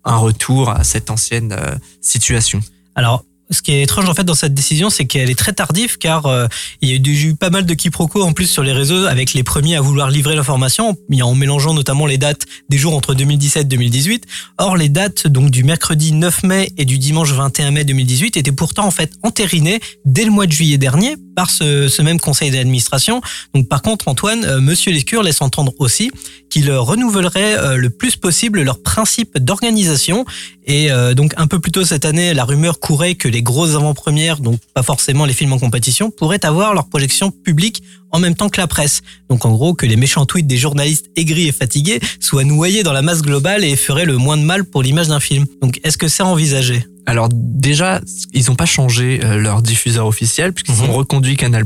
un 0.05 0.17
retour 0.17 0.69
à 0.69 0.85
cette 0.85 1.11
ancienne 1.11 1.57
situation. 2.01 2.61
Alors, 2.95 3.25
ce 3.51 3.63
qui 3.63 3.73
est 3.73 3.83
étrange 3.83 4.09
en 4.09 4.15
fait 4.15 4.25
dans 4.25 4.35
cette 4.35 4.55
décision, 4.55 4.91
c'est 4.91 5.07
qu'elle 5.07 5.31
est 5.31 5.39
très 5.39 5.53
tardive 5.53 5.99
car 5.99 6.27
euh, 6.27 6.47
il 6.81 6.89
y 6.89 6.93
a 6.93 6.97
eu, 6.97 7.35
pas 7.35 7.51
mal 7.51 7.65
de 7.67 7.75
quiproquos 7.75 8.23
en 8.23 8.33
plus 8.33 8.47
sur 8.47 8.63
les 8.63 8.73
réseaux 8.73 9.07
avec 9.07 9.35
les 9.35 9.43
premiers 9.43 9.77
à 9.77 9.81
vouloir 9.81 10.11
livrer 10.11 10.35
l'information, 10.35 10.97
en 11.23 11.35
mélangeant 11.35 11.75
notamment 11.75 12.07
les 12.07 12.19
dates 12.19 12.43
des 12.69 12.79
jours 12.79 12.95
entre 12.95 13.15
2017 13.15 13.63
et 13.63 13.65
2018. 13.65 14.27
Or, 14.59 14.77
les 14.77 14.89
dates 14.89 15.27
donc 15.27 15.51
du 15.51 15.65
mercredi 15.65 16.13
9 16.13 16.43
mai 16.45 16.73
et 16.77 16.85
du 16.85 16.99
dimanche 16.99 17.33
21 17.33 17.71
mai 17.71 17.85
2018 17.85 18.37
étaient 18.37 18.53
pourtant 18.53 18.87
en 18.87 18.91
fait 18.91 19.13
entérinées 19.23 19.81
dès 20.05 20.25
le 20.25 20.31
mois 20.31 20.47
de 20.47 20.53
juillet 20.53 20.79
dernier 20.79 21.17
par 21.37 21.51
ce, 21.51 22.03
même 22.03 22.19
conseil 22.19 22.51
d'administration. 22.51 23.21
Par 23.69 23.83
contre, 23.83 24.09
Antoine, 24.09 24.45
euh, 24.45 24.61
Monsieur 24.61 24.91
Lescure 24.91 25.23
laisse 25.23 25.43
entendre 25.43 25.73
aussi 25.79 26.11
qu'il 26.49 26.71
euh, 26.71 26.81
renouvellerait 26.81 27.59
euh, 27.59 27.77
le 27.77 27.91
plus 27.91 28.17
possible 28.17 28.63
leur 28.63 28.83
principe 28.83 29.39
d'organisation 29.39 30.25
et 30.69 30.89
donc 31.15 31.33
un 31.37 31.47
peu 31.47 31.61
plus 31.61 31.71
tôt 31.71 31.85
cette 31.85 32.05
année, 32.05 32.35
la 32.35 32.45
rumeur 32.45 32.81
courait 32.81 33.15
que 33.15 33.29
les 33.29 33.41
grosses 33.41 33.77
avant-premières, 33.77 34.41
donc 34.41 34.59
pas 34.75 34.83
forcément 34.83 35.25
les 35.25 35.33
films 35.33 35.53
en 35.53 35.61
compétition, 35.61 36.11
pourraient 36.11 36.45
avoir 36.45 36.75
leur 36.75 36.89
projection 36.89 37.31
publique 37.31 37.85
en 38.11 38.19
même 38.19 38.35
temps 38.35 38.49
que 38.49 38.61
la 38.61 38.67
presse. 38.67 39.03
Donc 39.31 39.45
en 39.45 39.53
gros 39.53 39.75
que 39.75 39.87
les 39.87 39.95
méchants 39.95 40.27
tweets 40.27 40.49
des 40.49 40.57
journalistes 40.57 41.07
aigris 41.15 41.47
et 41.47 41.53
fatigués 41.53 42.01
soient 42.19 42.43
noyés 42.43 42.83
dans 42.83 42.93
la 42.93 43.03
masse 43.03 43.23
globale 43.23 43.63
et 43.63 43.77
feraient 43.77 44.07
le 44.07 44.17
moins 44.17 44.37
de 44.37 44.43
mal 44.43 44.65
pour 44.65 44.83
l'image 44.83 45.07
d'un 45.07 45.21
film. 45.21 45.47
Donc 45.63 45.79
est-ce 45.85 45.99
que 45.99 46.09
c'est 46.09 46.25
envisagé? 46.25 46.85
Alors 47.07 47.29
déjà, 47.33 48.01
ils 48.33 48.47
n'ont 48.47 48.57
pas 48.57 48.67
changé 48.67 49.21
euh, 49.25 49.39
leur 49.39 49.63
diffuseur 49.63 50.07
officiel 50.07 50.53
puisqu'ils 50.53 50.83
Mhm. 50.85 50.91
ont 50.91 50.93
reconduit 50.95 51.37
Canal+, 51.37 51.65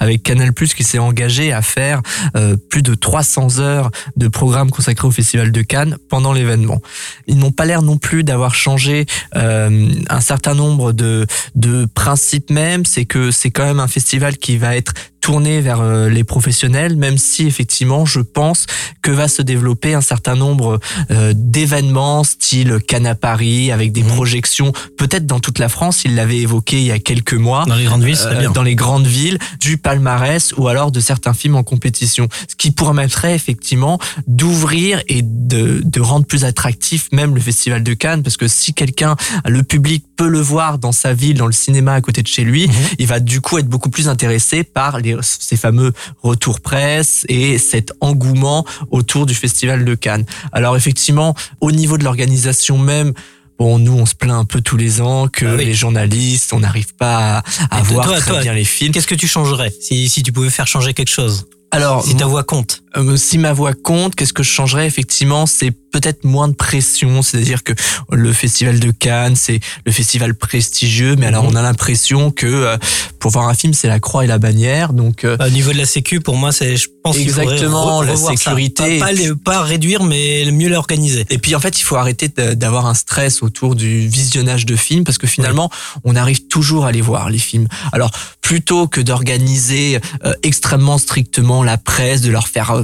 avec 0.00 0.22
Canal+, 0.22 0.52
qui 0.54 0.82
s'est 0.82 0.98
engagé 0.98 1.52
à 1.52 1.60
faire 1.62 2.00
euh, 2.36 2.56
plus 2.70 2.82
de 2.82 2.94
300 2.94 3.58
heures 3.60 3.90
de 4.16 4.28
programmes 4.28 4.70
consacrés 4.70 5.06
au 5.06 5.10
Festival 5.10 5.52
de 5.52 5.62
Cannes 5.62 5.96
pendant 6.08 6.32
l'événement. 6.32 6.80
Ils 7.26 7.36
n'ont 7.38 7.52
pas 7.52 7.64
l'air 7.66 7.82
non 7.82 7.98
plus 7.98 8.24
d'avoir 8.24 8.54
changé 8.54 9.06
euh, 9.36 9.88
un 10.08 10.20
certain 10.20 10.54
nombre 10.54 10.92
de, 10.92 11.26
de 11.54 11.84
principes 11.86 12.50
même. 12.50 12.84
C'est 12.86 13.04
que 13.04 13.30
c'est 13.30 13.50
quand 13.50 13.64
même 13.64 13.80
un 13.80 13.88
festival 13.88 14.36
qui 14.38 14.56
va 14.56 14.76
être 14.76 14.94
tourné 15.22 15.62
vers 15.62 15.80
euh, 15.80 16.10
les 16.10 16.24
professionnels, 16.24 16.96
même 16.96 17.16
si 17.16 17.46
effectivement, 17.46 18.04
je 18.04 18.20
pense 18.20 18.66
que 19.00 19.10
va 19.10 19.28
se 19.28 19.40
développer 19.40 19.94
un 19.94 20.00
certain 20.02 20.34
nombre 20.34 20.78
euh, 21.10 21.32
d'événements 21.34 22.24
style 22.24 22.78
Cannes 22.86 23.06
à 23.06 23.14
Paris 23.14 23.72
avec 23.72 23.92
des 23.92 24.02
Mhm. 24.02 24.08
projections 24.16 24.72
peut-être 24.98 25.24
dans 25.26 25.40
toute 25.40 25.58
la 25.60 25.68
France. 25.70 26.02
Il 26.04 26.16
l'avait 26.16 26.38
évoqué 26.38 26.76
il 26.78 26.86
y 26.86 26.90
a 26.90 26.98
quelques 26.98 27.34
mois. 27.34 27.64
Dans 27.66 27.76
les 27.76 27.84
grandes 27.84 28.02
villes, 28.04 28.18
Euh, 28.26 28.38
bien. 28.40 28.50
dans 28.50 28.62
les 28.64 28.74
grandes 28.74 29.06
villes, 29.06 29.38
du 29.60 29.78
palmarès 29.78 30.52
ou 30.56 30.66
alors 30.68 30.90
de 30.90 30.98
certains 31.00 31.34
films 31.34 31.54
en 31.54 31.62
compétition. 31.62 32.28
Ce 32.48 32.56
qui 32.56 32.72
permettrait 32.72 33.34
effectivement 33.36 33.98
d'ouvrir 34.26 35.02
et 35.08 35.22
de, 35.22 35.80
de 35.84 36.00
rendre 36.00 36.26
plus 36.26 36.44
attractif 36.44 37.08
même 37.12 37.34
le 37.34 37.40
Festival 37.40 37.82
de 37.84 37.94
Cannes 37.94 38.22
parce 38.24 38.36
que 38.36 38.48
si 38.48 38.74
quelqu'un, 38.74 39.14
le 39.46 39.62
public 39.62 40.04
peut 40.16 40.26
le 40.28 40.40
voir 40.40 40.78
dans 40.78 40.90
sa 40.92 41.14
ville, 41.14 41.36
dans 41.36 41.46
le 41.46 41.52
cinéma 41.52 41.94
à 41.94 42.00
côté 42.00 42.22
de 42.22 42.26
chez 42.26 42.42
lui, 42.44 42.66
Mhm. 42.66 42.74
il 42.98 43.06
va 43.06 43.20
du 43.20 43.40
coup 43.40 43.58
être 43.58 43.68
beaucoup 43.68 43.88
plus 43.90 44.08
intéressé 44.08 44.64
par 44.64 44.98
les, 44.98 45.11
ces 45.22 45.56
fameux 45.56 45.92
retours 46.22 46.60
presse 46.60 47.24
et 47.28 47.58
cet 47.58 47.92
engouement 48.00 48.64
autour 48.90 49.26
du 49.26 49.34
Festival 49.34 49.84
de 49.84 49.94
Cannes. 49.94 50.24
Alors 50.52 50.76
effectivement, 50.76 51.34
au 51.60 51.72
niveau 51.72 51.98
de 51.98 52.04
l'organisation 52.04 52.78
même, 52.78 53.12
Bon, 53.58 53.78
nous, 53.78 53.92
on 53.92 54.06
se 54.06 54.14
plaint 54.16 54.40
un 54.40 54.44
peu 54.44 54.60
tous 54.60 54.76
les 54.76 55.00
ans 55.00 55.28
que 55.28 55.44
Ah 55.44 55.54
oui. 55.56 55.66
les 55.66 55.74
journalistes, 55.74 56.52
on 56.52 56.60
n'arrive 56.60 56.96
pas 56.96 57.44
à, 57.70 57.82
voir 57.82 58.06
toi, 58.06 58.18
très 58.18 58.30
toi, 58.32 58.40
bien 58.40 58.54
les 58.54 58.64
films. 58.64 58.92
Qu'est-ce 58.92 59.06
que 59.06 59.14
tu 59.14 59.28
changerais 59.28 59.72
si, 59.78 60.08
si 60.08 60.24
tu 60.24 60.32
pouvais 60.32 60.50
faire 60.50 60.66
changer 60.66 60.94
quelque 60.94 61.10
chose? 61.10 61.46
Alors, 61.70 62.04
Si 62.04 62.16
ta 62.16 62.26
voix 62.26 62.42
compte 62.42 62.81
Euh, 62.96 63.16
si 63.16 63.38
ma 63.38 63.52
voix 63.52 63.72
compte, 63.74 64.14
qu'est-ce 64.14 64.32
que 64.32 64.42
je 64.42 64.50
changerais 64.50 64.86
effectivement 64.86 65.46
C'est 65.46 65.70
peut-être 65.92 66.24
moins 66.24 66.48
de 66.48 66.54
pression, 66.54 67.20
c'est-à-dire 67.22 67.62
que 67.64 67.72
le 68.10 68.32
festival 68.32 68.80
de 68.80 68.90
Cannes, 68.92 69.36
c'est 69.36 69.60
le 69.84 69.92
festival 69.92 70.34
prestigieux, 70.34 71.16
mais 71.16 71.26
alors 71.26 71.44
Mhm. 71.44 71.50
on 71.52 71.56
a 71.56 71.62
l'impression 71.62 72.30
que 72.30 72.46
euh, 72.46 72.76
pour 73.18 73.30
voir 73.30 73.48
un 73.48 73.54
film, 73.54 73.74
c'est 73.74 73.88
la 73.88 74.00
croix 74.00 74.24
et 74.24 74.26
la 74.26 74.38
bannière, 74.38 74.94
donc 74.94 75.24
euh, 75.24 75.36
Au 75.44 75.50
niveau 75.50 75.70
de 75.72 75.76
la 75.78 75.84
sécu, 75.84 76.20
pour 76.20 76.36
moi, 76.36 76.50
c'est, 76.50 76.76
je 76.78 76.88
pense 77.02 77.16
Exactement, 77.18 78.00
re- 78.02 78.06
la 78.06 78.12
revoir 78.12 78.32
ça. 78.32 78.36
sécurité. 78.38 78.98
Pas, 78.98 79.06
pas, 79.06 79.12
les- 79.12 79.34
pas 79.34 79.62
réduire, 79.62 80.02
mais 80.02 80.50
mieux 80.50 80.68
l'organiser. 80.70 81.26
Et 81.28 81.36
puis 81.38 81.54
en 81.54 81.60
fait, 81.60 81.78
il 81.78 81.82
faut 81.82 81.96
arrêter 81.96 82.28
d'avoir 82.28 82.86
un 82.86 82.94
stress 82.94 83.42
autour 83.42 83.74
du 83.74 84.06
visionnage 84.08 84.64
de 84.66 84.76
films 84.76 85.04
parce 85.04 85.18
que 85.18 85.26
finalement, 85.26 85.70
on 86.04 86.16
arrive 86.16 86.46
toujours 86.48 86.86
à 86.86 86.92
les 86.92 87.00
voir 87.02 87.28
les 87.28 87.38
films. 87.38 87.68
Alors 87.92 88.10
plutôt 88.40 88.86
que 88.88 89.00
d'organiser 89.00 90.00
euh, 90.24 90.32
extrêmement 90.42 90.98
strictement 90.98 91.62
la 91.62 91.76
presse, 91.78 92.20
de 92.22 92.30
leur 92.30 92.48
faire 92.48 92.81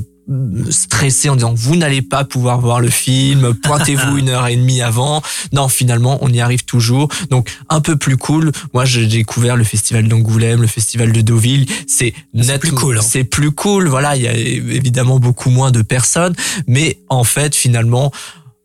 stresser 0.70 1.28
en 1.28 1.36
disant 1.36 1.54
vous 1.54 1.76
n'allez 1.76 2.02
pas 2.02 2.24
pouvoir 2.24 2.60
voir 2.60 2.80
le 2.80 2.90
film, 2.90 3.54
pointez-vous 3.62 4.18
une 4.18 4.28
heure 4.28 4.46
et 4.46 4.56
demie 4.56 4.82
avant. 4.82 5.22
Non, 5.52 5.68
finalement, 5.68 6.18
on 6.20 6.28
y 6.28 6.40
arrive 6.40 6.64
toujours. 6.64 7.08
Donc 7.30 7.50
un 7.68 7.80
peu 7.80 7.96
plus 7.96 8.16
cool. 8.16 8.52
Moi, 8.74 8.84
j'ai 8.84 9.06
découvert 9.06 9.56
le 9.56 9.64
festival 9.64 10.06
d'Angoulême, 10.08 10.60
le 10.60 10.66
festival 10.66 11.12
de 11.12 11.20
Deauville. 11.20 11.66
C'est 11.86 12.12
C'est 12.12 12.14
nettement- 12.34 12.58
plus 12.58 12.72
cool, 12.72 12.98
hein. 12.98 13.02
C'est 13.02 13.24
plus 13.24 13.50
cool. 13.52 13.88
Voilà, 13.88 14.16
il 14.16 14.22
y 14.22 14.28
a 14.28 14.34
évidemment 14.34 15.18
beaucoup 15.18 15.50
moins 15.50 15.70
de 15.70 15.82
personnes, 15.82 16.34
mais 16.66 16.98
en 17.08 17.24
fait, 17.24 17.54
finalement, 17.54 18.12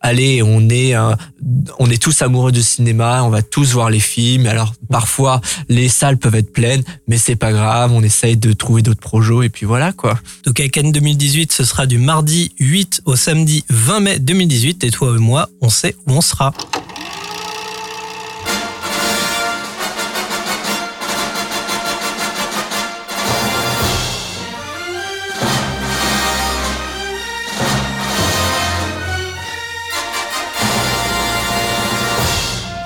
allez, 0.04 0.44
on 0.44 0.70
est, 0.70 0.96
euh, 0.96 1.16
on 1.80 1.90
est 1.90 2.02
tous 2.02 2.22
amoureux 2.22 2.52
du 2.52 2.62
cinéma, 2.62 3.24
on 3.24 3.30
va 3.30 3.42
tous 3.42 3.74
voir 3.74 3.90
les 3.90 4.00
films. 4.00 4.46
Alors 4.46 4.76
parfois, 4.92 5.42
les 5.70 5.90
salles 5.90 6.18
peuvent 6.18 6.36
être 6.36 6.54
pleines, 6.54 6.84
mais 7.08 7.18
c'est 7.18 7.36
pas 7.36 7.52
grave. 7.52 7.92
On 7.92 8.04
essaye 8.04 8.38
de 8.38 8.54
trouver 8.54 8.84
d'autres 8.84 9.00
projets 9.00 9.46
et 9.46 9.50
puis 9.50 9.66
voilà 9.66 9.92
quoi. 9.94 10.20
Donc 10.46 10.60
à 10.60 10.68
Cannes 10.68 10.92
2018, 10.92 11.52
ce 11.52 11.64
sera 11.64 11.88
du 11.88 11.98
mardi 11.98 12.52
8 12.60 13.02
au 13.06 13.16
samedi 13.16 13.64
20 13.70 14.00
mai 14.02 14.20
2018. 14.20 14.84
Et 14.84 14.92
toi 14.92 15.16
et 15.16 15.20
moi, 15.20 15.50
on 15.62 15.70
sait 15.70 15.96
où 16.06 16.12
on 16.12 16.22
sera. 16.22 16.54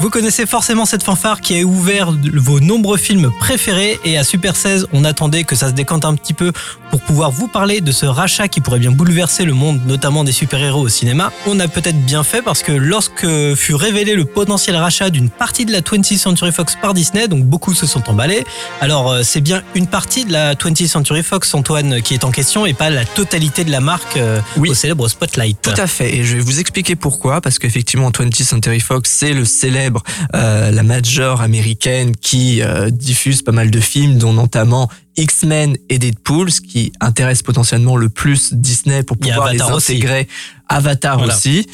Vous 0.08 0.12
connaissez 0.12 0.46
forcément 0.46 0.86
cette 0.86 1.04
fanfare 1.04 1.42
qui 1.42 1.60
a 1.60 1.66
ouvert 1.66 2.14
vos 2.34 2.62
nombreux 2.62 2.96
films 2.96 3.30
préférés 3.42 4.00
et 4.06 4.18
à 4.18 4.24
Super 4.24 4.56
16, 4.56 4.88
on 4.94 5.04
attendait 5.04 5.44
que 5.44 5.54
ça 5.54 5.68
se 5.68 5.74
décante 5.74 6.06
un 6.06 6.16
petit 6.16 6.34
peu 6.34 6.54
pour 6.90 7.02
pouvoir 7.02 7.32
vous 7.32 7.48
parler 7.48 7.82
de 7.82 7.92
ce 7.92 8.06
rachat 8.06 8.48
qui 8.48 8.62
pourrait 8.62 8.80
bien 8.80 8.92
bouleverser 8.92 9.46
le 9.46 9.54
monde, 9.54 9.82
notamment 9.86 10.24
des 10.24 10.32
super-héros 10.32 10.82
au 10.82 10.90
cinéma. 10.90 11.32
On 11.46 11.60
a 11.60 11.68
peut-être 11.68 12.00
bien 12.06 12.24
fait 12.24 12.42
parce 12.42 12.64
que 12.64 12.72
lorsque 12.72 13.28
fut 13.56 13.76
révélé 13.76 14.16
le 14.16 14.26
potentiel 14.26 14.76
rachat 14.76 15.10
d'une 15.10 15.30
partie 15.30 15.66
de 15.66 15.72
la 15.72 15.82
20th 15.82 16.18
Century 16.18 16.52
Fox 16.52 16.78
par 16.82 16.94
Disney, 16.94 17.28
donc 17.28 17.44
beaucoup 17.44 17.74
se 17.74 17.86
sont 17.86 18.10
emballés. 18.10 18.46
Alors 18.82 19.12
euh, 19.12 19.22
c'est 19.24 19.42
bien 19.42 19.64
une 19.76 19.88
partie 19.88 20.26
de 20.26 20.32
la 20.34 20.56
20th 20.56 20.88
Century 20.88 21.24
Fox, 21.24 21.54
Antoine, 21.54 22.02
qui 22.02 22.14
est 22.14 22.24
en 22.24 22.32
question 22.32 22.66
et 22.66 22.74
pas 22.74 22.90
la 22.90 23.06
totalité 23.06 23.64
de 23.64 23.72
la 23.72 23.80
marque 23.82 24.18
euh, 24.18 24.40
Oui. 24.58 24.70
au 24.70 24.74
célèbre 24.74 25.08
Spotlight. 25.08 25.58
Tout 25.62 25.72
à 25.82 25.88
fait. 25.88 26.16
Et 26.16 26.24
je 26.24 26.36
vais 26.38 26.42
vous 26.42 26.60
expliquer 26.60 26.96
pourquoi. 26.96 27.42
Parce 27.42 27.60
qu'effectivement, 27.60 28.10
20th 28.12 28.44
Century 28.44 28.80
Fox, 28.80 29.10
c'est 29.10 29.34
le 29.34 29.46
célèbre, 29.46 30.04
euh, 30.36 30.72
la 30.72 30.84
major 30.84 31.42
américaine 31.42 32.16
qui 32.16 32.62
euh, 32.62 32.90
diffuse 32.90 33.42
pas 33.42 33.52
mal 33.52 33.72
de 33.72 33.80
films, 33.80 34.18
dont 34.18 34.34
notamment 34.34 34.90
X-Men 35.18 35.76
et 35.90 35.98
Deadpool, 36.00 36.52
ce 36.52 36.62
qui 36.62 36.92
intéresse 37.00 37.42
potentiellement 37.44 37.98
le 37.98 38.10
plus 38.10 38.54
Disney 38.54 39.04
pour 39.04 39.18
pouvoir 39.18 39.52
les 39.52 39.62
aussi. 39.62 39.94
intégrer. 39.94 40.28
Avatar 40.70 41.18
Voilà. 41.18 41.36
aussi. 41.36 41.66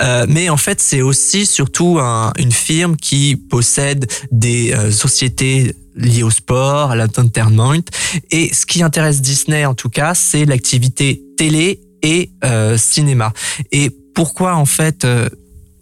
Euh, 0.00 0.26
mais 0.28 0.48
en 0.50 0.56
fait, 0.56 0.80
c'est 0.80 1.02
aussi 1.02 1.46
surtout 1.46 1.98
un- 2.00 2.32
une 2.38 2.52
firme 2.52 2.96
qui 2.96 3.36
possède 3.36 4.06
des 4.30 4.72
euh, 4.72 4.90
sociétés 4.92 5.74
liées 5.96 6.22
au 6.22 6.30
sport, 6.30 6.90
à 6.92 6.96
l'entertainment. 6.96 7.82
Et 8.30 8.52
ce 8.54 8.64
qui 8.66 8.82
intéresse 8.82 9.20
Disney, 9.20 9.64
en 9.66 9.74
tout 9.74 9.88
cas, 9.90 10.14
c'est 10.14 10.44
l'activité 10.44 11.22
télé 11.36 11.80
et 12.02 12.30
euh, 12.44 12.76
cinéma. 12.78 13.32
Et 13.72 13.90
pourquoi, 14.14 14.54
en 14.56 14.66
fait, 14.66 15.04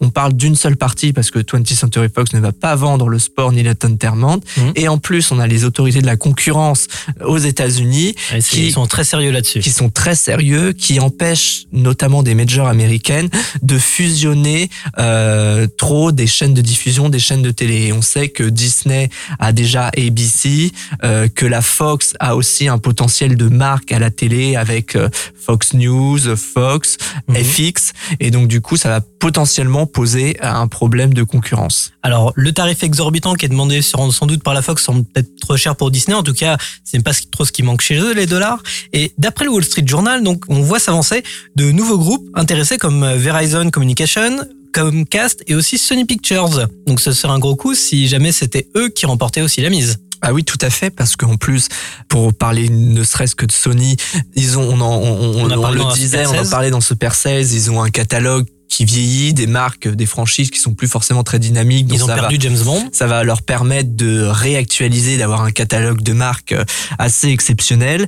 on 0.01 0.09
parle 0.09 0.33
d'une 0.33 0.55
seule 0.55 0.75
partie 0.77 1.13
parce 1.13 1.31
que 1.31 1.39
20th 1.39 1.75
Century 1.75 2.07
Fox 2.13 2.33
ne 2.33 2.39
va 2.39 2.51
pas 2.51 2.75
vendre 2.75 3.07
le 3.07 3.19
sport 3.19 3.51
ni 3.51 3.63
l'entertainment. 3.63 4.39
Mhm. 4.57 4.71
Et 4.75 4.87
en 4.87 4.97
plus, 4.97 5.31
on 5.31 5.39
a 5.39 5.47
les 5.47 5.63
autorités 5.63 6.01
de 6.01 6.05
la 6.07 6.17
concurrence 6.17 6.87
aux 7.25 7.37
États-Unis 7.37 8.15
qui- 8.49 8.71
sont 8.71 8.87
très 8.87 9.03
sérieux 9.03 9.31
là-dessus. 9.31 9.59
qui 9.59 9.69
sont 9.71 9.89
très 9.89 10.15
sérieux, 10.15 10.73
qui 10.73 10.99
empêchent 10.99 11.65
notamment 11.71 12.23
des 12.23 12.35
majors 12.35 12.67
américaines 12.67 13.29
de 13.61 13.77
fusionner 13.77 14.69
euh, 14.97 15.67
trop 15.77 16.11
des 16.11 16.27
chaînes 16.27 16.53
de 16.53 16.61
diffusion, 16.61 17.09
des 17.09 17.19
chaînes 17.19 17.41
de 17.43 17.51
télé. 17.51 17.87
Et 17.87 17.93
on 17.93 18.01
sait 18.01 18.29
que 18.29 18.43
Disney 18.43 19.09
a 19.39 19.51
déjà 19.51 19.87
ABC, 19.97 20.71
euh, 21.03 21.27
que 21.33 21.45
la 21.45 21.61
Fox 21.61 22.13
a 22.19 22.35
aussi 22.35 22.67
un 22.67 22.77
potentiel 22.79 23.35
de 23.37 23.47
marque 23.47 23.91
à 23.91 23.99
la 23.99 24.09
télé 24.09 24.55
avec 24.55 24.95
euh, 24.95 25.09
Fox 25.39 25.73
News, 25.73 26.19
Fox, 26.35 26.97
Mhm. 27.27 27.35
FX, 27.35 27.93
et 28.19 28.31
donc 28.31 28.47
du 28.47 28.61
coup 28.61 28.77
ça 28.77 28.89
va 28.89 29.01
potentiellement 29.01 29.85
poser 29.91 30.37
un 30.41 30.67
problème 30.67 31.13
de 31.13 31.23
concurrence. 31.23 31.91
Alors, 32.03 32.31
le 32.35 32.51
tarif 32.51 32.83
exorbitant 32.83 33.35
qui 33.35 33.45
est 33.45 33.49
demandé 33.49 33.81
sans 33.81 34.25
doute 34.25 34.43
par 34.43 34.53
la 34.53 34.61
Fox 34.61 34.83
semble 34.83 35.03
peut-être 35.05 35.35
trop 35.39 35.57
cher 35.57 35.75
pour 35.75 35.91
Disney. 35.91 36.15
En 36.15 36.23
tout 36.23 36.33
cas, 36.33 36.57
c'est 36.83 37.01
pas 37.03 37.13
ce- 37.13 37.23
trop 37.31 37.45
ce 37.45 37.51
qui 37.51 37.63
manque 37.63 37.81
chez 37.81 37.97
eux, 37.99 38.13
les 38.13 38.25
dollars. 38.25 38.61
Et 38.93 39.13
d'après 39.17 39.45
le 39.45 39.51
Wall 39.51 39.63
Street 39.63 39.83
Journal, 39.85 40.23
donc, 40.23 40.43
on 40.49 40.61
voit 40.61 40.79
s'avancer 40.79 41.23
de 41.55 41.71
nouveaux 41.71 41.97
groupes 41.97 42.27
intéressés 42.35 42.77
comme 42.77 43.05
Verizon 43.15 43.69
Communication, 43.69 44.39
Comcast 44.73 45.43
et 45.47 45.55
aussi 45.55 45.77
Sony 45.77 46.05
Pictures. 46.05 46.67
Donc, 46.87 46.99
ce 47.01 47.11
serait 47.11 47.33
un 47.33 47.39
gros 47.39 47.55
coup 47.55 47.75
si 47.75 48.07
jamais 48.07 48.31
c'était 48.31 48.67
eux 48.75 48.89
qui 48.89 49.05
remportaient 49.05 49.41
aussi 49.41 49.61
la 49.61 49.69
mise. 49.69 49.97
Ah 50.23 50.33
oui, 50.33 50.43
tout 50.43 50.57
à 50.61 50.69
fait, 50.69 50.91
parce 50.91 51.15
qu'en 51.15 51.35
plus, 51.35 51.67
pour 52.07 52.31
parler 52.33 52.69
ne 52.69 53.03
serait-ce 53.03 53.33
que 53.33 53.45
de 53.47 53.51
Sony, 53.51 53.97
ils 54.35 54.57
ont, 54.59 54.61
on, 54.69 54.79
en- 54.79 54.97
on, 55.01 55.43
on- 55.45 55.71
le 55.71 55.93
disait, 55.95 56.27
on 56.27 56.29
en 56.29 56.33
16. 56.43 56.49
parlait 56.51 56.69
dans 56.69 56.79
Super 56.79 57.15
16, 57.15 57.53
ils 57.53 57.71
ont 57.71 57.81
un 57.81 57.89
catalogue 57.89 58.45
qui 58.71 58.85
vieillit, 58.85 59.33
des 59.33 59.47
marques, 59.47 59.87
des 59.87 60.05
franchises 60.05 60.49
qui 60.49 60.57
sont 60.59 60.73
plus 60.73 60.87
forcément 60.87 61.23
très 61.23 61.39
dynamiques. 61.39 61.87
donc 61.87 61.97
Ils 61.97 62.03
ont 62.03 62.07
ça 62.07 62.15
va- 62.15 62.21
perdu 62.21 62.37
James 62.39 62.57
Bond. 62.63 62.89
ça 62.93 63.05
va 63.05 63.23
leur 63.23 63.41
permettre 63.41 63.89
de 63.95 64.23
réactualiser, 64.23 65.17
d'avoir 65.17 65.41
un 65.41 65.51
catalogue 65.51 66.01
de 66.01 66.13
marques 66.13 66.53
euh, 66.53 66.63
assez 66.97 67.27
exceptionnel. 67.27 68.07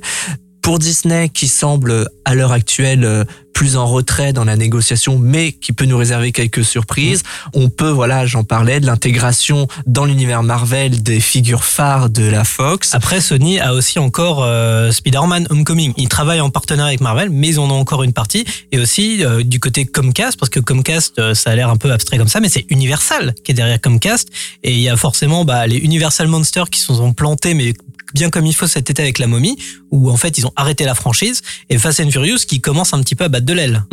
Pour 0.64 0.78
Disney, 0.78 1.28
qui 1.28 1.46
semble 1.46 2.08
à 2.24 2.34
l'heure 2.34 2.52
actuelle 2.52 3.04
euh, 3.04 3.24
plus 3.54 3.76
en 3.76 3.86
retrait 3.86 4.32
dans 4.32 4.44
la 4.44 4.56
négociation, 4.56 5.18
mais 5.18 5.52
qui 5.52 5.72
peut 5.74 5.84
nous 5.84 5.96
réserver 5.96 6.32
quelques 6.32 6.64
surprises, 6.64 7.22
on 7.54 7.68
peut, 7.68 7.90
voilà, 7.90 8.24
j'en 8.24 8.44
parlais, 8.44 8.80
de 8.80 8.86
l'intégration 8.86 9.68
dans 9.86 10.06
l'univers 10.06 10.42
Marvel 10.42 11.02
des 11.02 11.20
figures 11.20 11.64
phares 11.64 12.08
de 12.08 12.24
la 12.24 12.44
Fox. 12.44 12.94
Après, 12.94 13.20
Sony 13.20 13.60
a 13.60 13.74
aussi 13.74 13.98
encore 13.98 14.42
euh, 14.42 14.90
Spider-Man 14.90 15.46
Homecoming. 15.50 15.92
Ils 15.98 16.08
travaillent 16.08 16.40
en 16.40 16.48
partenariat 16.48 16.88
avec 16.88 17.02
Marvel, 17.02 17.28
mais 17.28 17.48
ils 17.48 17.60
en 17.60 17.70
ont 17.70 17.78
encore 17.78 18.02
une 18.02 18.14
partie. 18.14 18.46
Et 18.72 18.78
aussi 18.78 19.22
euh, 19.22 19.42
du 19.42 19.60
côté 19.60 19.84
Comcast, 19.84 20.38
parce 20.38 20.50
que 20.50 20.60
Comcast, 20.60 21.18
euh, 21.18 21.34
ça 21.34 21.50
a 21.50 21.54
l'air 21.54 21.68
un 21.68 21.76
peu 21.76 21.92
abstrait 21.92 22.16
comme 22.16 22.28
ça, 22.28 22.40
mais 22.40 22.48
c'est 22.48 22.64
Universal 22.70 23.34
qui 23.44 23.52
est 23.52 23.54
derrière 23.54 23.82
Comcast. 23.82 24.30
Et 24.62 24.72
il 24.72 24.80
y 24.80 24.88
a 24.88 24.96
forcément 24.96 25.44
bah, 25.44 25.66
les 25.66 25.76
Universal 25.76 26.26
Monsters 26.26 26.70
qui 26.70 26.80
sont 26.80 27.12
plantés, 27.12 27.52
mais 27.52 27.74
bien 28.14 28.30
comme 28.30 28.46
il 28.46 28.54
faut 28.54 28.66
cet 28.66 28.90
été 28.90 29.02
avec 29.02 29.18
la 29.18 29.26
momie, 29.26 29.58
où 29.90 30.10
en 30.10 30.16
fait 30.16 30.38
ils 30.38 30.46
ont 30.46 30.52
arrêté 30.56 30.84
la 30.84 30.94
franchise, 30.94 31.42
et 31.68 31.78
Fast 31.78 32.00
and 32.00 32.10
Furious 32.10 32.38
qui 32.48 32.60
commence 32.60 32.94
un 32.94 33.00
petit 33.00 33.14
peu 33.14 33.24
à 33.24 33.28
battre 33.28 33.46
de 33.46 33.52
l'aile. 33.52 33.84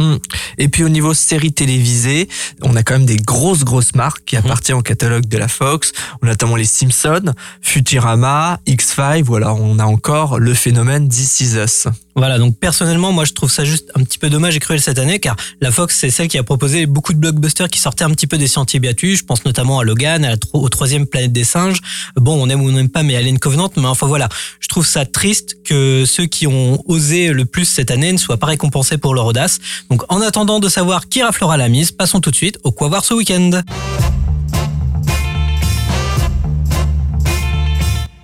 Et 0.57 0.69
puis 0.69 0.83
au 0.83 0.89
niveau 0.89 1.13
séries 1.13 1.53
télévisées, 1.53 2.29
on 2.61 2.75
a 2.75 2.83
quand 2.83 2.93
même 2.93 3.05
des 3.05 3.17
grosses 3.17 3.63
grosses 3.63 3.95
marques 3.95 4.23
qui 4.25 4.37
appartiennent 4.37 4.77
au 4.77 4.81
catalogue 4.81 5.27
de 5.27 5.37
la 5.37 5.47
Fox. 5.47 5.91
On 6.21 6.27
a 6.27 6.31
notamment 6.31 6.55
les 6.55 6.65
Simpsons, 6.65 7.33
Futurama, 7.61 8.59
X-Files. 8.65 9.23
Voilà, 9.23 9.53
on 9.53 9.79
a 9.79 9.85
encore 9.85 10.39
le 10.39 10.53
phénomène 10.53 11.09
This 11.09 11.41
Is 11.41 11.55
Us. 11.57 11.87
Voilà, 12.15 12.39
donc 12.39 12.57
personnellement, 12.57 13.13
moi 13.13 13.23
je 13.23 13.31
trouve 13.31 13.49
ça 13.49 13.63
juste 13.63 13.89
un 13.95 14.03
petit 14.03 14.17
peu 14.17 14.29
dommage 14.29 14.55
et 14.55 14.59
cruel 14.59 14.81
cette 14.81 14.99
année, 14.99 15.19
car 15.19 15.37
la 15.61 15.71
Fox 15.71 15.97
c'est 15.97 16.09
celle 16.09 16.27
qui 16.27 16.37
a 16.37 16.43
proposé 16.43 16.85
beaucoup 16.85 17.13
de 17.13 17.19
blockbusters 17.19 17.69
qui 17.69 17.79
sortaient 17.79 18.03
un 18.03 18.09
petit 18.09 18.27
peu 18.27 18.37
des 18.37 18.47
sentiers 18.47 18.81
battus. 18.81 19.19
Je 19.19 19.23
pense 19.23 19.45
notamment 19.45 19.79
à 19.79 19.85
Logan, 19.85 20.25
à 20.25 20.31
la 20.31 20.35
au 20.53 20.67
troisième 20.67 21.07
Planète 21.07 21.31
des 21.31 21.45
singes. 21.45 21.79
Bon, 22.17 22.41
on 22.41 22.49
aime 22.49 22.61
ou 22.61 22.67
on 22.67 22.73
n'aime 22.73 22.89
pas, 22.89 23.03
mais 23.03 23.15
Alien 23.15 23.39
Covenant. 23.39 23.71
Mais 23.77 23.85
enfin 23.85 24.07
voilà, 24.11 24.27
je 24.59 24.67
trouve 24.67 24.85
ça 24.85 25.05
triste 25.05 25.63
que 25.63 26.03
ceux 26.05 26.25
qui 26.25 26.45
ont 26.45 26.83
osé 26.85 27.31
le 27.31 27.45
plus 27.45 27.63
cette 27.63 27.91
année 27.91 28.11
ne 28.11 28.17
soient 28.17 28.35
pas 28.35 28.47
récompensés 28.47 28.97
pour 28.97 29.15
leur 29.15 29.25
audace. 29.25 29.59
Donc 29.89 30.03
en 30.09 30.19
attendant 30.19 30.59
de 30.59 30.67
savoir 30.67 31.07
qui 31.07 31.23
raflera 31.23 31.55
la 31.55 31.69
mise, 31.69 31.93
passons 31.93 32.19
tout 32.19 32.29
de 32.29 32.35
suite 32.35 32.59
au 32.65 32.73
quoi 32.73 32.89
voir 32.89 33.05
ce 33.05 33.13
week-end. 33.13 33.61